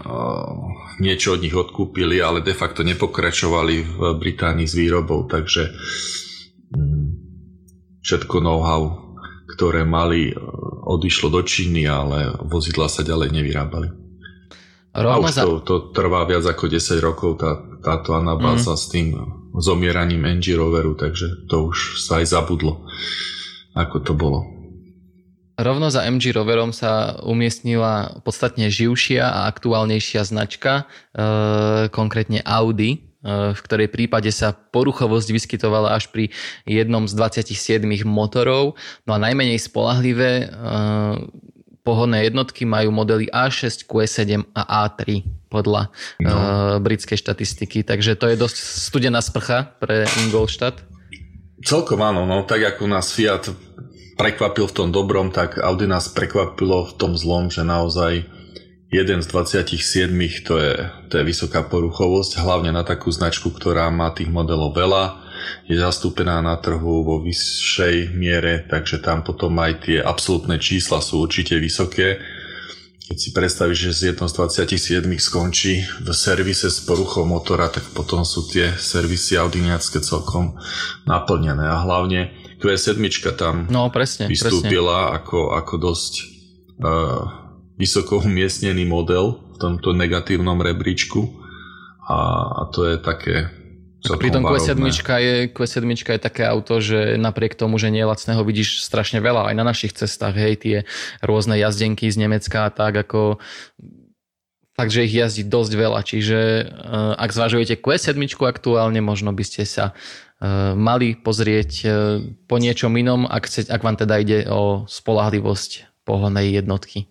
[0.99, 5.71] niečo od nich odkúpili, ale de facto nepokračovali v Británii s výrobou, takže
[6.75, 7.07] mm,
[8.03, 9.15] všetko know-how,
[9.55, 10.35] ktoré mali, e,
[10.83, 13.87] odišlo do Číny, ale vozidla sa ďalej nevyrábali.
[14.91, 18.81] Rovno A už to, to trvá viac ako 10 rokov, tá, táto anabáza mm.
[18.83, 19.07] s tým
[19.57, 22.85] zomieraním NG roveru, takže to už sa aj zabudlo,
[23.77, 24.53] ako to bolo.
[25.53, 32.97] Rovno za MG roverom sa umiestnila podstatne živšia a aktuálnejšia značka, e, konkrétne Audi, e,
[33.53, 36.33] v ktorej prípade sa poruchovosť vyskytovala až pri
[36.65, 38.81] jednom z 27 motorov.
[39.05, 40.45] No a najmenej spolahlivé e,
[41.83, 45.91] pohonné jednotky majú modely A6, Q7 a A3 podľa
[46.23, 46.31] no.
[46.31, 46.39] uh,
[46.79, 47.83] britskej štatistiky.
[47.83, 50.81] Takže to je dosť studená sprcha pre Ingolstadt.
[51.63, 53.51] Celkom áno, no tak ako nás Fiat
[54.17, 58.27] prekvapil v tom dobrom, tak Audi nás prekvapilo v tom zlom, že naozaj
[58.93, 60.11] jeden z 27
[60.45, 60.73] to je,
[61.09, 65.22] to je vysoká poruchovosť, hlavne na takú značku, ktorá má tých modelov veľa
[65.67, 71.23] je zastúpená na trhu vo vyššej miere, takže tam potom aj tie absolútne čísla sú
[71.23, 72.19] určite vysoké.
[73.03, 77.83] keď si predstavíš, že z jednou z 27 skončí v servise s poruchou motora, tak
[77.91, 80.55] potom sú tie servisy audiniacké celkom
[81.03, 82.31] naplnené a hlavne
[82.63, 82.95] Q7
[83.35, 85.17] tam no, presne, vystúpila presne.
[85.19, 86.13] Ako, ako dosť
[86.79, 87.21] uh,
[87.75, 91.27] vysoko umiestnený model v tomto negatívnom rebríčku
[92.07, 92.19] a,
[92.55, 93.62] a to je také
[94.03, 94.75] pri tom Q7
[95.19, 99.47] je, Q7 je také auto, že napriek tomu, že nie je lacného, vidíš strašne veľa
[99.51, 100.77] aj na našich cestách, hej, tie
[101.23, 103.39] rôzne jazdenky z Nemecka a tak, ako
[104.75, 109.63] fakt, že ich jazdí dosť veľa, čiže uh, ak zvažujete Q7 aktuálne, možno by ste
[109.63, 111.91] sa uh, mali pozrieť uh,
[112.49, 117.07] po niečom inom, ak, chce, ak vám teda ide o spolahlivosť pohľadnej jednotky.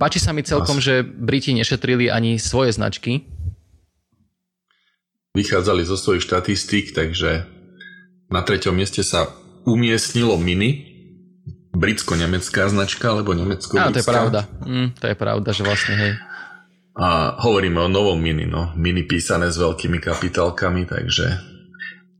[0.00, 3.28] Páči sa mi celkom, že Briti nešetrili ani svoje značky,
[5.34, 7.44] vychádzali zo svojich štatistík, takže
[8.30, 9.34] na treťom mieste sa
[9.66, 10.94] umiestnilo Mini,
[11.74, 14.46] britsko-nemecká značka, alebo nemecko Áno, to je pravda.
[14.62, 16.12] Mm, to je pravda, že vlastne, hej.
[16.94, 18.70] A hovoríme o novom Mini, no.
[18.78, 21.26] Mini písané s veľkými kapitálkami, takže...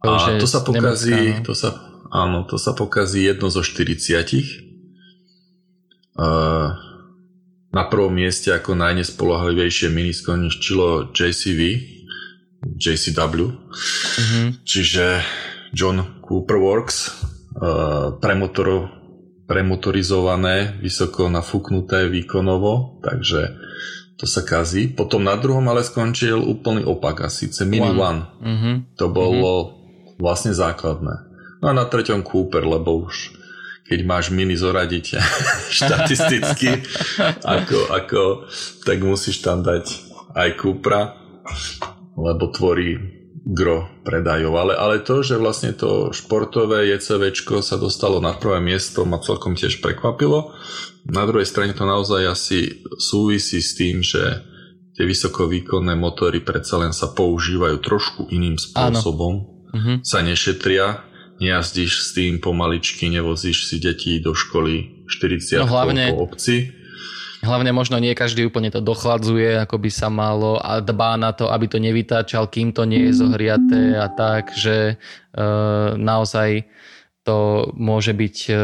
[0.02, 1.46] To a to sa pokazí, Nemecka, no.
[1.46, 1.70] to sa,
[2.10, 3.94] áno, to sa pokazí jedno zo 40.
[6.18, 6.76] Uh,
[7.70, 11.94] na prvom mieste ako najnespolahlivejšie Mini skončilo JCV,
[12.64, 13.46] JCW.
[13.52, 14.46] Mm-hmm.
[14.64, 15.04] Čiže
[15.76, 16.96] John Cooper Works,
[17.60, 18.88] uh, premotor,
[19.44, 23.60] premotorizované, vysoko nafúknuté výkonovo, takže
[24.16, 24.88] to sa kazí.
[24.88, 28.00] Potom na druhom ale skončil úplný opak a síce Mini One.
[28.00, 28.22] One.
[28.40, 28.74] Mm-hmm.
[28.96, 30.22] To bolo mm-hmm.
[30.22, 31.14] vlastne základné.
[31.60, 33.44] No a na treťom Cooper, lebo už
[33.84, 35.20] keď máš mini zoradiť
[35.80, 36.80] štatisticky,
[37.56, 38.22] ako, ako,
[38.88, 39.84] tak musíš tam dať
[40.34, 41.20] aj Cupra
[42.14, 42.98] lebo tvorí
[43.44, 44.56] gro predajov.
[44.56, 49.52] Ale, ale to, že vlastne to športové JCV sa dostalo na prvé miesto, ma celkom
[49.52, 50.56] tiež prekvapilo.
[51.04, 54.40] Na druhej strane to naozaj asi súvisí s tým, že
[54.96, 59.44] tie vysokovýkonné motory predsa len sa používajú trošku iným spôsobom.
[59.74, 59.98] Uh-huh.
[60.06, 61.04] Sa nešetria,
[61.42, 66.72] nejazdíš s tým pomaličky, nevozíš si deti do školy 40 no hlavne, po obci
[67.44, 71.52] Hlavne možno nie každý úplne to dochladzuje, ako by sa malo a dbá na to,
[71.52, 75.44] aby to nevytáčal, kým to nie je zohriaté a tak, že e,
[76.00, 76.64] naozaj
[77.24, 78.54] to môže byť e,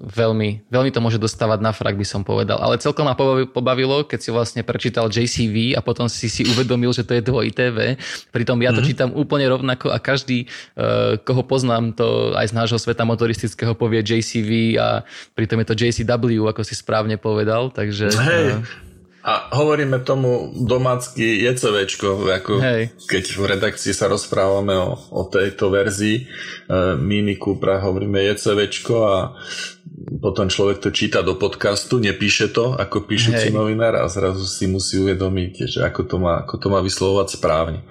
[0.00, 2.60] veľmi, veľmi to môže dostávať na frak, by som povedal.
[2.60, 3.16] Ale celkom ma
[3.48, 7.72] pobavilo, keď si vlastne prečítal JCV a potom si si uvedomil, že to je dvojité
[7.72, 7.96] V.
[8.30, 8.88] Pritom ja to mm-hmm.
[8.88, 14.04] čítam úplne rovnako a každý, e, koho poznám, to aj z nášho sveta motoristického povie
[14.04, 17.72] JCV a pritom je to JCW, ako si správne povedal.
[17.72, 18.64] Takže, Hej,
[19.26, 22.94] a hovoríme tomu domácky JCVčko, ako Hej.
[23.10, 26.24] keď v redakcii sa rozprávame o, o tejto verzii e,
[26.94, 29.34] Mini Cupra, hovoríme JCVčko a
[30.22, 35.02] potom človek to číta do podcastu, nepíše to ako píšuci novinár a zrazu si musí
[35.02, 37.82] uvedomiť, že ako to má, ako to má vyslovovať správne.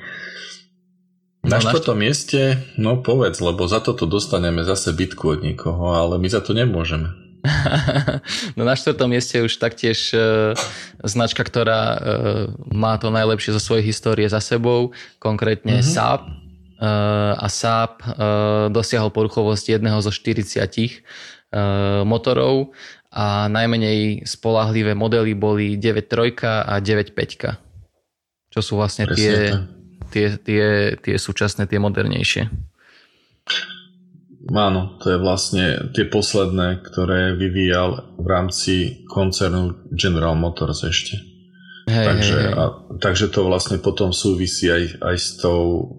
[1.44, 6.16] Na no, štvrtom mieste, no povedz, lebo za toto dostaneme zase bitku od niekoho, ale
[6.16, 7.25] my za to nemôžeme.
[8.58, 10.58] no na štvrtom mieste už taktiež uh,
[11.06, 12.00] značka, ktorá uh,
[12.74, 15.94] má to najlepšie zo svojej histórie za sebou, konkrétne mm-hmm.
[15.94, 16.28] Saab.
[16.76, 22.76] Uh, a Saab uh, dosiahol poruchovosť jedného zo 40 uh, motorov
[23.16, 28.52] a najmenej spolahlivé modely boli 9.3 a 9.5.
[28.52, 29.56] Čo sú vlastne tie,
[30.12, 30.64] tie, tie,
[31.00, 32.52] tie súčasné, tie modernejšie.
[34.46, 38.74] Áno, to je vlastne tie posledné, ktoré vyvíjal v rámci
[39.10, 41.18] koncernu General Motors ešte.
[41.90, 42.54] Hej, takže, hej, hej.
[42.54, 42.64] A,
[43.02, 45.90] takže to vlastne potom súvisí aj, aj s tou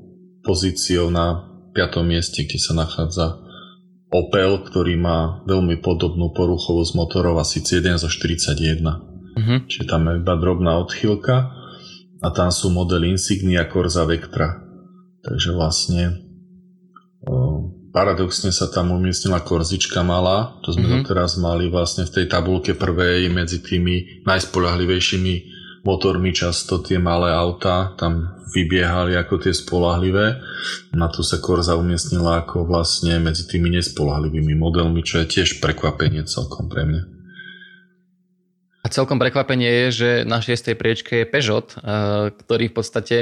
[0.47, 2.07] pozíciou na 5.
[2.07, 3.43] mieste, kde sa nachádza
[4.07, 8.79] Opel, ktorý má veľmi podobnú poruchovosť motorov a síce 1 zo 41.
[8.87, 9.59] Uh-huh.
[9.67, 11.51] Čiže tam je iba drobná odchýlka
[12.23, 14.63] a tam sú modely Insignia, Corsa, Vectra.
[15.27, 16.23] Takže vlastne
[17.97, 21.09] paradoxne sa tam umiestnila korzička malá, to sme mm-hmm.
[21.09, 27.97] doteraz mali vlastne v tej tabulke prvej medzi tými najspolahlivejšími motormi často tie malé autá
[27.97, 30.37] tam vybiehali ako tie spolahlivé.
[30.93, 36.21] Na tu sa Korza umiestnila ako vlastne medzi tými nespolahlivými modelmi, čo je tiež prekvapenie
[36.29, 37.03] celkom pre mňa.
[38.85, 43.17] A celkom prekvapenie je, že na šiestej priečke je Peugeot, eh, ktorý v podstate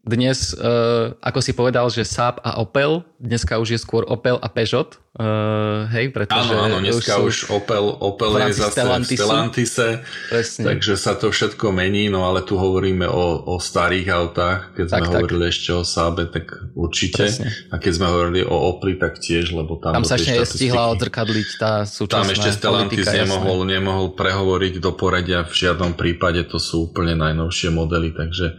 [0.00, 4.48] dnes, uh, ako si povedal, že Saab a Opel, dneska už je skôr Opel a
[4.48, 6.56] Peugeot, uh, hej, pretože...
[6.56, 9.12] Áno, áno, dneska už, už Opel, Opel je zase Stellantisu.
[9.12, 9.88] v Stellantise,
[10.32, 10.64] Presne.
[10.64, 15.04] takže sa to všetko mení, no ale tu hovoríme o, o starých autách, keď sme
[15.04, 17.52] tak, hovorili ešte o Saabe, tak určite, Presne.
[17.68, 20.00] a keď sme hovorili o Opli, tak tiež, lebo tam...
[20.00, 24.96] Tam sa ešte stihla odzrkadliť tá súčasná Tam ešte Stellantis politika, nemohol, nemohol prehovoriť do
[24.96, 28.56] poradia v žiadnom prípade, to sú úplne najnovšie modely, takže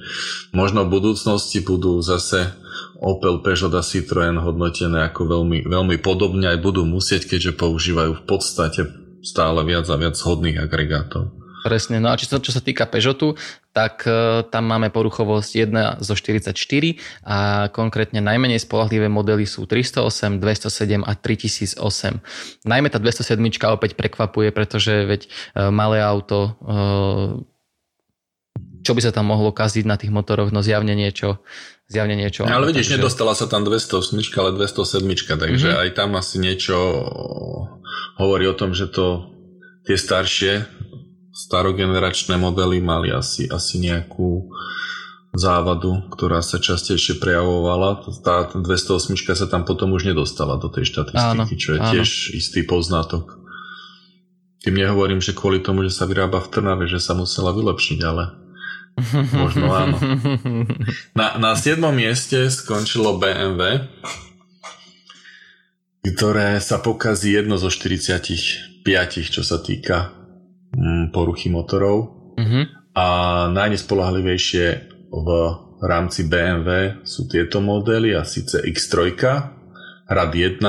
[0.53, 2.61] možno v budúcnosti budú zase
[3.01, 8.23] Opel, Peugeot a Citroën hodnotené ako veľmi, veľmi podobne aj budú musieť, keďže používajú v
[8.25, 8.81] podstate
[9.21, 11.41] stále viac a viac hodných agregátov.
[11.61, 13.37] Presne, no a čo, čo sa týka Peugeotu,
[13.69, 16.57] tak uh, tam máme poruchovosť 1 zo 44
[17.21, 22.65] a konkrétne najmenej spolahlivé modely sú 308, 207 a 3008.
[22.65, 23.37] Najmä tá 207
[23.69, 27.45] opäť prekvapuje, pretože veď uh, malé auto uh,
[28.81, 31.41] čo by sa tam mohlo kaziť na tých motoroch, no zjavne niečo.
[31.91, 32.47] Zjavne niečo.
[32.47, 32.97] No, ale vidíš, takže...
[32.97, 35.03] nedostala sa tam 208, ale 207,
[35.35, 35.81] takže mm-hmm.
[35.83, 36.77] aj tam asi niečo
[38.15, 39.27] hovorí o tom, že to
[39.83, 40.65] tie staršie
[41.31, 44.51] starogeneračné modely mali asi, asi nejakú
[45.31, 48.03] závadu, ktorá sa častejšie prejavovala.
[48.19, 51.91] Tá 208 sa tam potom už nedostala do tej štatistiky, áno, čo je áno.
[51.95, 53.39] tiež istý poznatok.
[54.61, 58.40] Tým nehovorím, že kvôli tomu, že sa vyrába v Trnave, že sa musela vylepšiť, ale
[59.33, 59.97] Možno áno.
[61.17, 61.79] Na, na 7.
[61.91, 63.87] mieste skončilo BMW,
[66.01, 68.83] ktoré sa pokazí jedno zo 45,
[69.29, 70.11] čo sa týka
[70.73, 71.97] mm, poruchy motorov.
[72.37, 72.63] Uh-huh.
[72.97, 73.05] A
[73.53, 74.65] najnespolahlivejšie
[75.11, 75.29] v
[75.81, 79.17] rámci BMW sú tieto modely a síce X3,
[80.09, 80.61] rad 1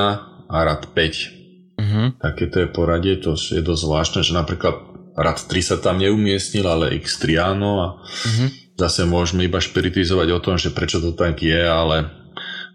[0.53, 1.81] a rad 5.
[1.81, 2.07] Uh-huh.
[2.21, 6.97] Takéto je poradie, to je dosť zvláštne, že napríklad rad 3 sa tam neumiestnil, ale
[7.01, 8.49] X3 áno a uh-huh.
[8.81, 12.09] zase môžeme iba špiritizovať o tom, že prečo to tak je, ale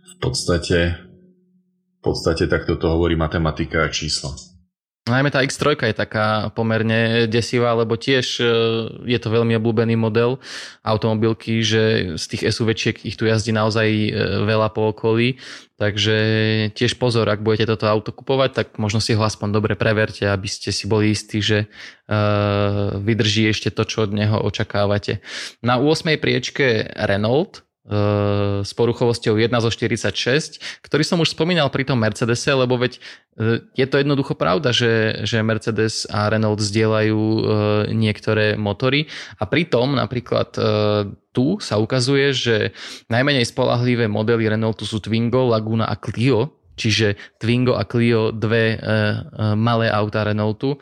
[0.01, 1.07] v podstate
[1.97, 4.38] v podstate takto to hovorí matematika a číslo.
[5.08, 8.45] Najmä tá X3 je taká pomerne desivá, lebo tiež e,
[9.08, 10.43] je to veľmi obľúbený model
[10.84, 14.10] automobilky, že z tých SUVčiek ich tu jazdí naozaj e,
[14.43, 15.39] veľa po okolí.
[15.78, 16.18] Takže
[16.74, 20.49] tiež pozor, ak budete toto auto kupovať, tak možno si ho aspoň dobre preverte, aby
[20.49, 21.70] ste si boli istí, že
[22.10, 25.22] uh, vydrží ešte to, čo od neho očakávate.
[25.62, 26.18] Na 8.
[26.18, 27.66] priečke Renault,
[28.67, 33.63] s poruchovosťou 1 zo 46, ktorý som už spomínal pri tom Mercedese, lebo veď e,
[33.79, 37.41] je to jednoducho pravda, že, že Mercedes a Renault zdieľajú e,
[37.95, 39.07] niektoré motory.
[39.39, 40.61] A pritom napríklad e,
[41.31, 42.55] tu sa ukazuje, že
[43.07, 48.77] najmenej spolahlivé modely Renaultu sú Twingo, Laguna a Clio, čiže Twingo a Clio dve
[49.55, 50.77] malé auta Renaultu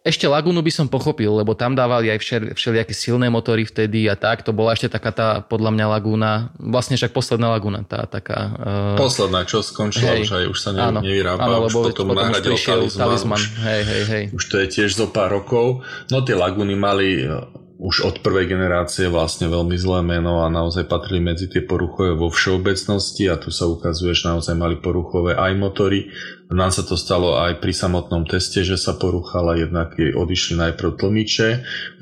[0.00, 4.16] ešte Lagunu by som pochopil, lebo tam dávali aj všel, všelijaké silné motory vtedy a
[4.16, 4.40] tak.
[4.48, 8.38] To bola ešte taká tá, podľa mňa Laguna, vlastne však posledná Laguna, tá taká...
[8.56, 8.96] Uh...
[8.96, 12.16] Posledná, čo skončila, hej, už aj už sa ne, áno, nevyrába, áno, už potom, potom
[12.16, 13.00] nahradil talizman.
[13.04, 13.40] talizman.
[13.40, 14.24] Už, hej, hej, hej.
[14.32, 15.84] už to je tiež zo pár rokov.
[16.08, 17.28] No tie Laguny mali
[17.80, 22.28] už od prvej generácie vlastne veľmi zlé meno a naozaj patrili medzi tie poruchové vo
[22.28, 26.12] všeobecnosti a tu sa ukazuje, že naozaj mali poruchové aj motory.
[26.52, 31.48] Nám sa to stalo aj pri samotnom teste, že sa poruchala, jednak odišli najprv tlmiče,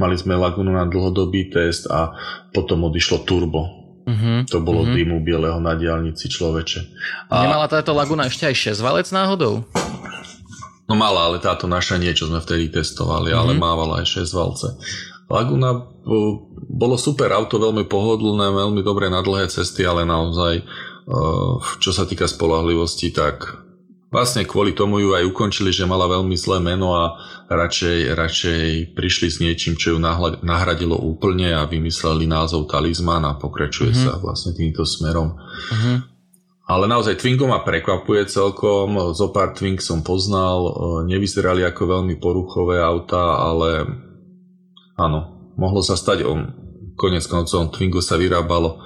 [0.02, 2.10] mali sme Lagunu na dlhodobý test a
[2.50, 3.70] potom odišlo turbo.
[4.08, 4.98] Uh-huh, to bolo uh-huh.
[4.98, 6.80] dymu bieleho na diálnici človeče.
[7.30, 7.44] A...
[7.44, 9.62] Nemala táto Laguna ešte aj 6 valec náhodou?
[10.88, 13.40] No mala, ale táto naša nie, čo sme vtedy testovali, uh-huh.
[13.46, 13.60] ale mhm.
[13.62, 14.68] mávala aj 6 valce.
[15.28, 15.76] Laguna
[16.68, 20.64] bolo super auto, veľmi pohodlné, veľmi dobré na dlhé cesty, ale naozaj
[21.80, 23.64] čo sa týka spolahlivosti, tak
[24.12, 27.16] vlastne kvôli tomu ju aj ukončili, že mala veľmi zlé meno a
[27.48, 28.64] radšej, radšej
[28.96, 29.98] prišli s niečím, čo ju
[30.44, 34.08] nahradilo úplne a vymysleli názov Talizman a pokračuje mm-hmm.
[34.08, 35.36] sa vlastne týmto smerom.
[35.36, 35.96] Mm-hmm.
[36.68, 40.72] Ale naozaj Twingo ma prekvapuje celkom, zo pár Twing som poznal,
[41.08, 43.88] nevyzerali ako veľmi poruchové auta, ale
[44.99, 46.53] Áno, mohlo sa stať, on,
[46.99, 48.82] konec koncov Twingo sa vyrábalo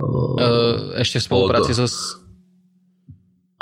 [0.00, 1.84] uh, ešte v spolupráci od...
[1.84, 2.24] so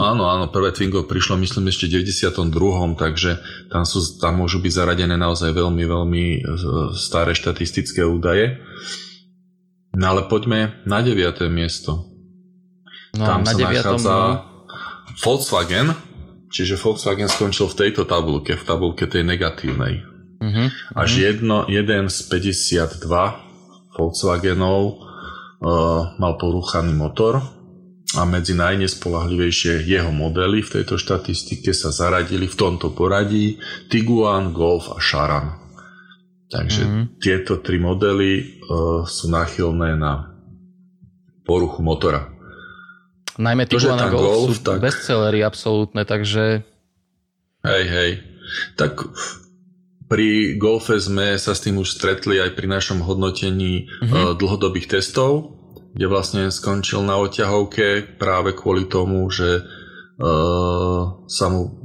[0.01, 2.49] Áno, áno, prvé Twingo prišlo myslím ešte v 92.
[2.97, 6.39] takže tam, sú, tam môžu byť zaradené naozaj veľmi, veľmi e,
[6.97, 8.59] staré štatistické údaje.
[9.95, 11.47] No ale poďme na 9.
[11.53, 12.09] miesto.
[13.15, 13.69] No, tam na sa 9.
[13.69, 14.35] nachádza no.
[15.23, 15.95] Volkswagen,
[16.51, 20.12] čiže Volkswagen skončil v tejto tabulke, v tabulke tej negatívnej.
[20.43, 20.67] Uh-huh.
[20.99, 21.27] Až uh-huh.
[21.31, 22.99] jedno, jeden z 52
[23.95, 27.39] Volkswagenov uh, mal porúchaný motor
[28.13, 34.91] a medzi najnespolahlivejšie jeho modely v tejto štatistike sa zaradili v tomto poradí Tiguan, Golf
[34.91, 35.63] a Charan.
[36.51, 37.05] Takže uh-huh.
[37.23, 40.35] tieto tri modely uh, sú náchylné na
[41.47, 42.29] poruchu motora.
[43.39, 44.83] Najmä Tiguan Golf, Golf sú tak...
[44.83, 46.67] bestsellery absolútne, takže...
[47.63, 48.11] Hej, hej.
[48.77, 49.07] Tak
[50.13, 54.37] pri golfe sme sa s tým už stretli aj pri našom hodnotení uh-huh.
[54.37, 55.57] dlhodobých testov,
[55.97, 61.81] kde vlastne skončil na oťahovke práve kvôli tomu, že uh, sa mu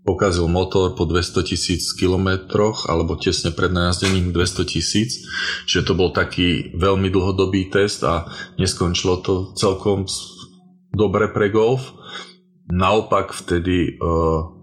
[0.00, 5.20] pokazil motor po 200 tisíc kilometroch alebo tesne pred najazdením 200 tisíc.
[5.68, 8.24] Čiže to bol taký veľmi dlhodobý test a
[8.56, 10.08] neskončilo to celkom
[10.88, 11.92] dobre pre golf.
[12.72, 14.57] Naopak vtedy uh,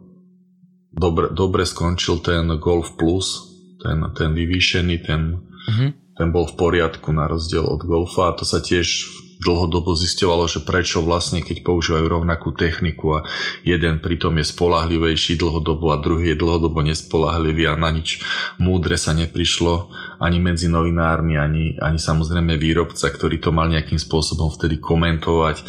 [0.95, 3.51] dobre, dobre skončil ten Golf Plus,
[3.83, 5.89] ten, ten vyvýšený, ten, uh-huh.
[5.93, 10.63] ten bol v poriadku na rozdiel od Golfa a to sa tiež dlhodobo zistovalo, že
[10.63, 13.27] prečo vlastne keď používajú rovnakú techniku a
[13.67, 18.23] jeden pritom je spolahlivejší dlhodobo a druhý je dlhodobo nespolahlivý a na nič
[18.57, 19.91] múdre sa neprišlo
[20.23, 25.61] ani medzi novinármi, ani, ani samozrejme výrobca, ktorý to mal nejakým spôsobom vtedy komentovať,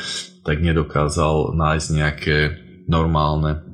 [0.47, 2.37] tak nedokázal nájsť nejaké
[2.87, 3.66] normálne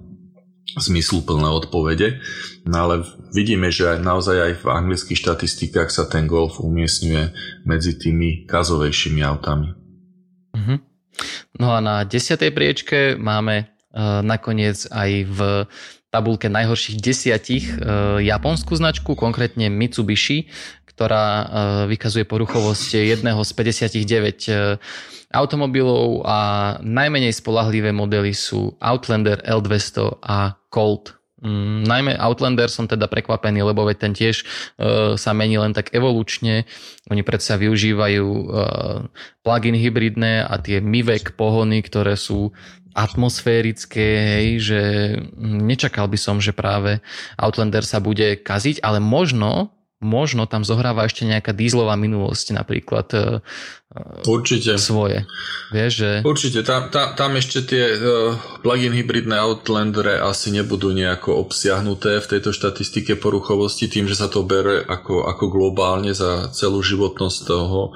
[0.72, 2.22] zmysluplné odpovede.
[2.64, 2.94] No ale
[3.34, 7.22] vidíme, že aj naozaj aj v anglických štatistikách sa ten Golf umiestňuje
[7.68, 9.74] medzi tými kazovejšími autami.
[10.56, 10.78] Mm-hmm.
[11.60, 15.40] No a na desiatej priečke máme uh, nakoniec aj v
[16.12, 20.48] tabulke najhorších desiatich uh, japonskú značku, konkrétne Mitsubishi,
[21.02, 21.46] ktorá uh,
[21.90, 23.98] vykazuje poruchovosť jedného z 59
[24.54, 24.78] uh,
[25.34, 26.38] automobilov a
[26.78, 31.18] najmenej spolahlivé modely sú Outlander L200 a Colt.
[31.42, 35.90] Mm, najmä Outlander som teda prekvapený, lebo veď ten tiež uh, sa mení len tak
[35.90, 36.70] evolučne.
[37.10, 39.10] Oni predsa využívajú uh,
[39.42, 42.54] plug-in hybridné a tie MIVEC pohony, ktoré sú
[42.94, 44.06] atmosférické,
[44.38, 44.80] hej, že
[45.42, 47.02] nečakal by som, že práve
[47.34, 53.20] Outlander sa bude kaziť, ale možno možno tam zohráva ešte nejaká dízlová minulosť napríklad e,
[54.26, 54.76] Určite.
[54.76, 55.24] svoje.
[55.70, 56.10] Vieš, že...
[56.26, 58.32] Určite, tam, tam, tam ešte tie uh,
[58.64, 64.42] plug-in hybridné Outlandere asi nebudú nejako obsiahnuté v tejto štatistike poruchovosti tým, že sa to
[64.48, 67.92] bere ako, ako globálne za celú životnosť toho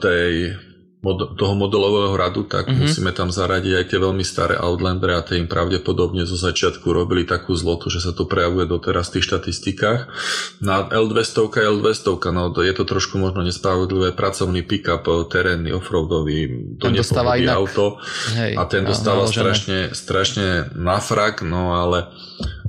[0.00, 0.56] tej
[0.98, 2.82] mod, toho modelového radu, tak mm-hmm.
[2.82, 7.22] musíme tam zaradiť aj tie veľmi staré Outlander a tie im pravdepodobne zo začiatku robili
[7.22, 10.10] takú zlotu, že sa to prejavuje doteraz v tých štatistikách.
[10.58, 16.90] Na L200 L200, no je to trošku možno nespravodlivé, pracovný pick-up, eh, terénny, offroadový, to
[16.90, 17.62] dostáva inak.
[17.62, 18.02] auto
[18.34, 22.10] Hej, a ten dostáva no, strašne, strašne na frak, no ale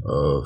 [0.05, 0.45] uh,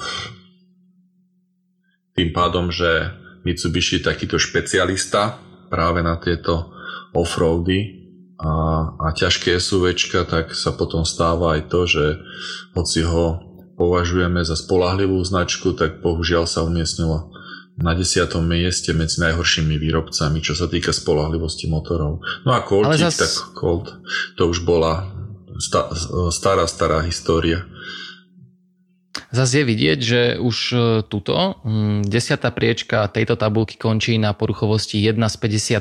[2.16, 3.12] tým pádom, že
[3.44, 5.36] Mitsubishi je takýto špecialista
[5.68, 6.73] práve na tieto
[7.14, 8.10] offroady
[8.42, 8.54] a,
[8.98, 12.06] a ťažké SUVčka, tak sa potom stáva aj to, že
[12.76, 13.40] hoci ho
[13.78, 17.30] považujeme za spolahlivú značku, tak bohužiaľ sa umiestnila
[17.74, 22.22] na desiatom mieste medzi najhoršími výrobcami, čo sa týka spolahlivosti motorov.
[22.46, 23.18] No a Coltík, zas...
[23.18, 23.98] tak Colt,
[24.38, 25.10] to už bola
[26.30, 27.66] stará, stará história.
[29.34, 30.78] Zase je vidieť, že už e,
[31.10, 35.36] tuto hm, desiatá priečka tejto tabulky končí na poruchovosti 1 z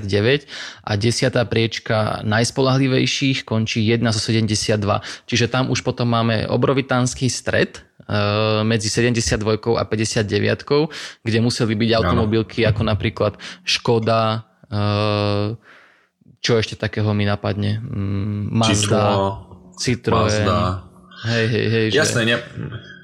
[0.09, 0.49] 59
[0.89, 4.81] a desiatá priečka najspolahlivejších končí 1 zo 72.
[5.29, 9.37] Čiže tam už potom máme obrovitánsky stred e, medzi 72
[9.77, 13.37] a 59, kde museli byť automobilky ako napríklad
[13.69, 15.61] Škoda, e,
[16.41, 17.85] čo ešte takého mi napadne?
[17.85, 19.45] Hm, Mazda,
[19.77, 20.25] Citroën.
[20.25, 20.89] Mazda.
[21.29, 21.87] Hej, hej, hej.
[21.93, 22.29] Jasné, že...
[22.33, 22.37] ne,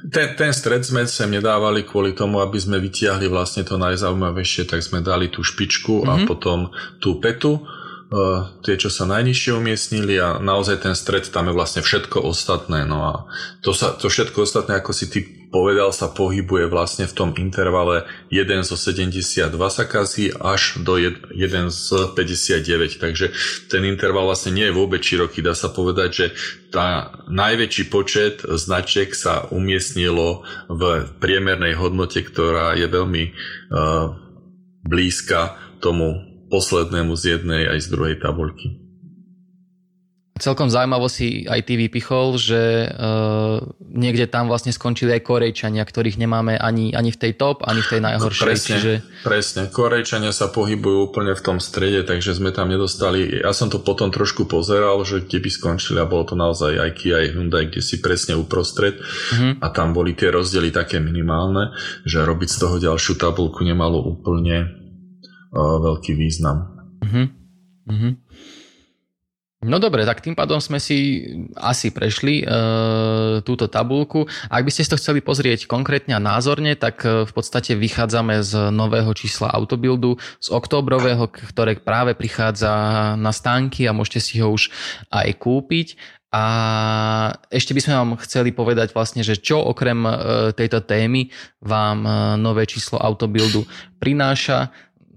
[0.07, 4.81] ten, ten stred sme sem nedávali kvôli tomu, aby sme vytiahli vlastne to najzaujímavejšie, tak
[4.83, 6.11] sme dali tú špičku mm-hmm.
[6.11, 6.27] a mhm.
[6.27, 6.59] potom
[7.03, 11.83] tú petu, uh, tie, čo sa najnižšie umiestnili a naozaj ten stred tam je vlastne
[11.83, 12.87] všetko ostatné.
[12.87, 13.13] No a
[13.61, 18.05] to, sa, to všetko ostatné, ako si ty povedal, sa pohybuje vlastne v tom intervale
[18.29, 19.85] 1 zo 72 sa
[20.41, 21.33] až do 1
[21.73, 23.01] z 59.
[23.01, 23.27] Takže
[23.73, 25.41] ten interval vlastne nie je vôbec široký.
[25.41, 26.27] Dá sa povedať, že
[26.69, 34.13] tá najväčší počet značiek sa umiestnilo v priemernej hodnote, ktorá je veľmi uh,
[34.85, 38.88] blízka tomu poslednému z jednej aj z druhej tabuľky.
[40.39, 43.59] Celkom zaujímavo si aj ty vypichol, že uh,
[43.91, 47.91] niekde tam vlastne skončili aj Korejčania, ktorých nemáme ani, ani v tej top, ani v
[47.93, 48.47] tej najhoršej.
[48.47, 48.93] Presne, čiže...
[49.27, 49.61] presne.
[49.69, 53.43] Korejčania sa pohybujú úplne v tom strede, takže sme tam nedostali.
[53.43, 56.91] Ja som to potom trošku pozeral, že kde by skončili a bolo to naozaj aj
[56.95, 59.59] Kia, aj Hyundai, kde si presne uprostred uh-huh.
[59.59, 61.75] a tam boli tie rozdiely také minimálne,
[62.07, 64.71] že robiť z toho ďalšiu tabulku nemalo úplne
[65.53, 66.79] uh, veľký význam.
[67.03, 67.27] Uh-huh.
[67.89, 68.13] Uh-huh.
[69.59, 71.27] No dobre, tak tým pádom sme si
[71.59, 72.55] asi prešli e,
[73.43, 74.31] túto tabulku.
[74.47, 78.39] Ak by ste si to chceli pozrieť konkrétne a názorne, tak e, v podstate vychádzame
[78.47, 82.71] z nového čísla Autobuildu, z oktobrového, ktoré práve prichádza
[83.19, 84.71] na stánky a môžete si ho už
[85.11, 85.99] aj kúpiť.
[86.29, 86.45] A
[87.49, 90.13] ešte by sme vám chceli povedať vlastne, že čo okrem e,
[90.53, 91.33] tejto témy
[91.65, 93.65] vám e, nové číslo Autobuildu
[93.97, 94.69] prináša.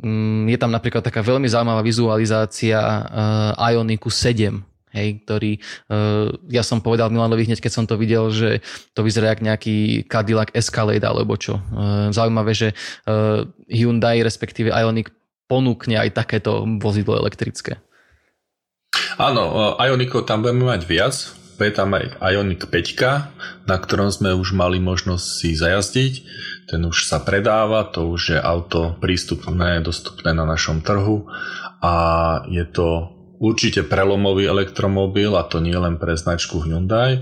[0.01, 4.57] Mm, je tam napríklad taká veľmi zaujímavá vizualizácia uh, Ioniku 7,
[4.97, 5.61] hej, ktorý,
[5.93, 8.65] uh, ja som povedal Milanovi hneď, keď som to videl, že
[8.97, 11.61] to vyzerá jak nejaký Cadillac Escalade alebo čo.
[11.69, 12.73] Uh, zaujímavé, že
[13.05, 15.13] uh, Hyundai, respektíve Ioniq
[15.45, 17.77] ponúkne aj takéto vozidlo elektrické.
[19.21, 21.15] Áno, Ioniko tam budeme mať viac,
[21.69, 26.13] tam aj Ioniq 5, na ktorom sme už mali možnosť si zajazdiť.
[26.65, 31.29] Ten už sa predáva, to už je auto prístupné, dostupné na našom trhu.
[31.85, 31.93] A
[32.49, 37.21] je to určite prelomový elektromobil a to nie len pre značku Hyundai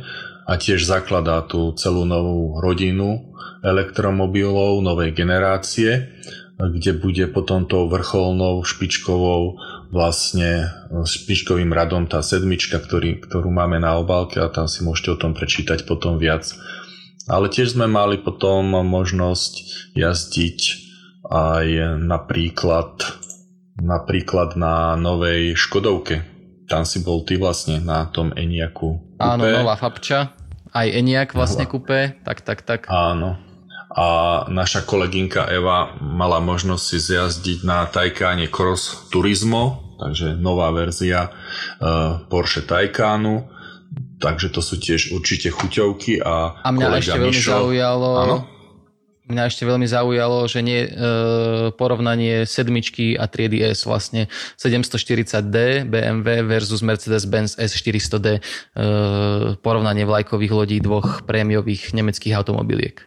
[0.49, 6.15] a tiež zakladá tú celú novú rodinu elektromobilov novej generácie,
[6.59, 9.55] kde bude potom tou vrcholnou špičkovou
[9.95, 15.21] vlastne špičkovým radom tá sedmička, ktorý, ktorú máme na obálke a tam si môžete o
[15.23, 16.51] tom prečítať potom viac
[17.29, 19.53] ale tiež sme mali potom možnosť
[19.93, 20.59] jazdiť
[21.29, 21.65] aj
[22.01, 23.05] napríklad,
[23.77, 26.25] napríklad na novej Škodovke.
[26.65, 29.17] Tam si bol ty vlastne na tom Eniaku.
[29.21, 30.33] Áno, nová Fabča.
[30.73, 32.17] Aj Eniak vlastne kupé.
[32.25, 32.89] Tak, tak, tak.
[32.89, 33.37] Áno.
[33.89, 34.07] A
[34.49, 42.21] naša kolegynka Eva mala možnosť si zjazdiť na Taycane Cross Turismo, takže nová verzia uh,
[42.29, 43.59] Porsche Taycanu
[44.19, 48.37] takže to sú tiež určite chuťovky a A mňa ešte veľmi Mišo, zaujalo, áno?
[49.29, 50.91] mňa ešte veľmi zaujalo, že nie e,
[51.77, 54.25] porovnanie sedmičky a triedy S vlastne
[54.57, 58.39] 740D BMW versus Mercedes-Benz S400D e,
[59.61, 63.05] porovnanie vlajkových lodí dvoch prémiových nemeckých automobiliek.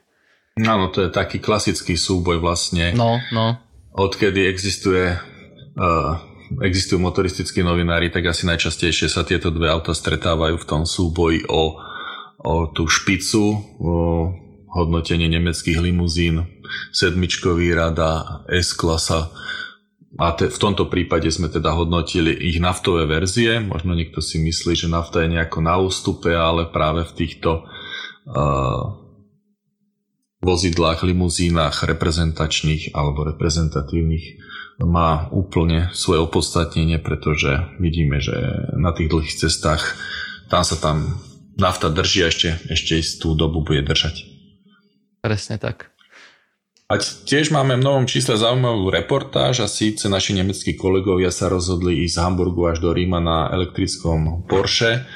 [0.60, 2.92] Áno, to je taký klasický súboj vlastne.
[2.92, 3.56] No, no.
[3.96, 5.16] Odkedy existuje
[5.76, 6.12] uh,
[6.60, 11.80] existujú motoristickí novinári, tak asi najčastejšie sa tieto dve auta stretávajú v tom súboji o,
[12.44, 13.94] o tú špicu, o
[14.72, 16.44] hodnotenie nemeckých limuzín,
[16.92, 19.32] sedmičkový rada, S-klasa.
[20.20, 23.64] A te, v tomto prípade sme teda hodnotili ich naftové verzie.
[23.64, 27.64] Možno niekto si myslí, že nafta je nejako na ústupe, ale práve v týchto
[28.28, 29.01] uh,
[30.42, 34.42] vozidlách, limuzínach reprezentačných alebo reprezentatívnych
[34.82, 38.34] má úplne svoje opodstatnenie, pretože vidíme, že
[38.74, 39.94] na tých dlhých cestách
[40.50, 41.22] tam sa tam
[41.54, 44.26] nafta drží a ešte, ešte istú dobu bude držať.
[45.22, 45.94] Presne tak.
[46.90, 52.04] A tiež máme v novom čísle zaujímavú reportáž a síce naši nemeckí kolegovia sa rozhodli
[52.04, 55.08] ísť z Hamburgu až do Ríma na elektrickom Porsche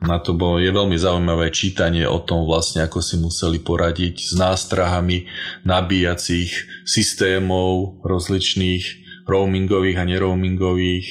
[0.00, 4.32] na to bolo, je veľmi zaujímavé čítanie o tom vlastne, ako si museli poradiť s
[4.32, 5.28] nástrahami
[5.68, 8.84] nabíjacích systémov rozličných
[9.28, 11.06] roamingových a neroamingových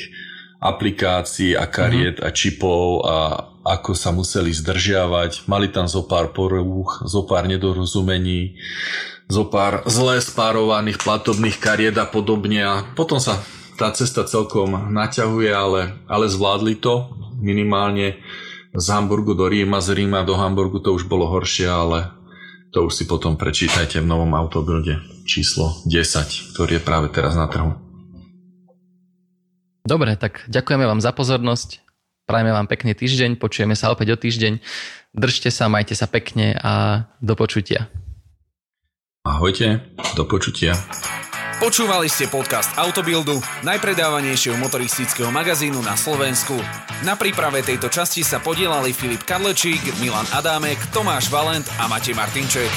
[0.59, 2.27] aplikácií a kariet mm-hmm.
[2.27, 3.17] a čipov a
[3.63, 5.45] ako sa museli zdržiavať.
[5.45, 8.57] Mali tam zo pár porúch, zo pár nedorozumení,
[9.29, 13.37] zo pár zle spárovaných platobných kariet a podobne a potom sa
[13.77, 17.07] tá cesta celkom naťahuje, ale, ale zvládli to
[17.39, 18.19] minimálne
[18.73, 22.13] z Hamburgu do Ríma, z Ríma do Hamburgu to už bolo horšie, ale
[22.69, 27.49] to už si potom prečítajte v novom autobilde číslo 10, ktorý je práve teraz na
[27.49, 27.73] trhu.
[29.81, 31.81] Dobre, tak ďakujeme vám za pozornosť.
[32.29, 34.61] Prajeme vám pekný týždeň, počujeme sa opäť o týždeň.
[35.17, 37.89] Držte sa, majte sa pekne a do počutia.
[39.25, 39.81] Ahojte,
[40.13, 40.77] do počutia.
[41.59, 46.55] Počúvali ste podcast Autobildu, najpredávanejšieho motoristického magazínu na Slovensku.
[47.03, 52.71] Na príprave tejto časti sa podielali Filip Kadlečík, Milan Adámek, Tomáš Valent a Matej Martinček.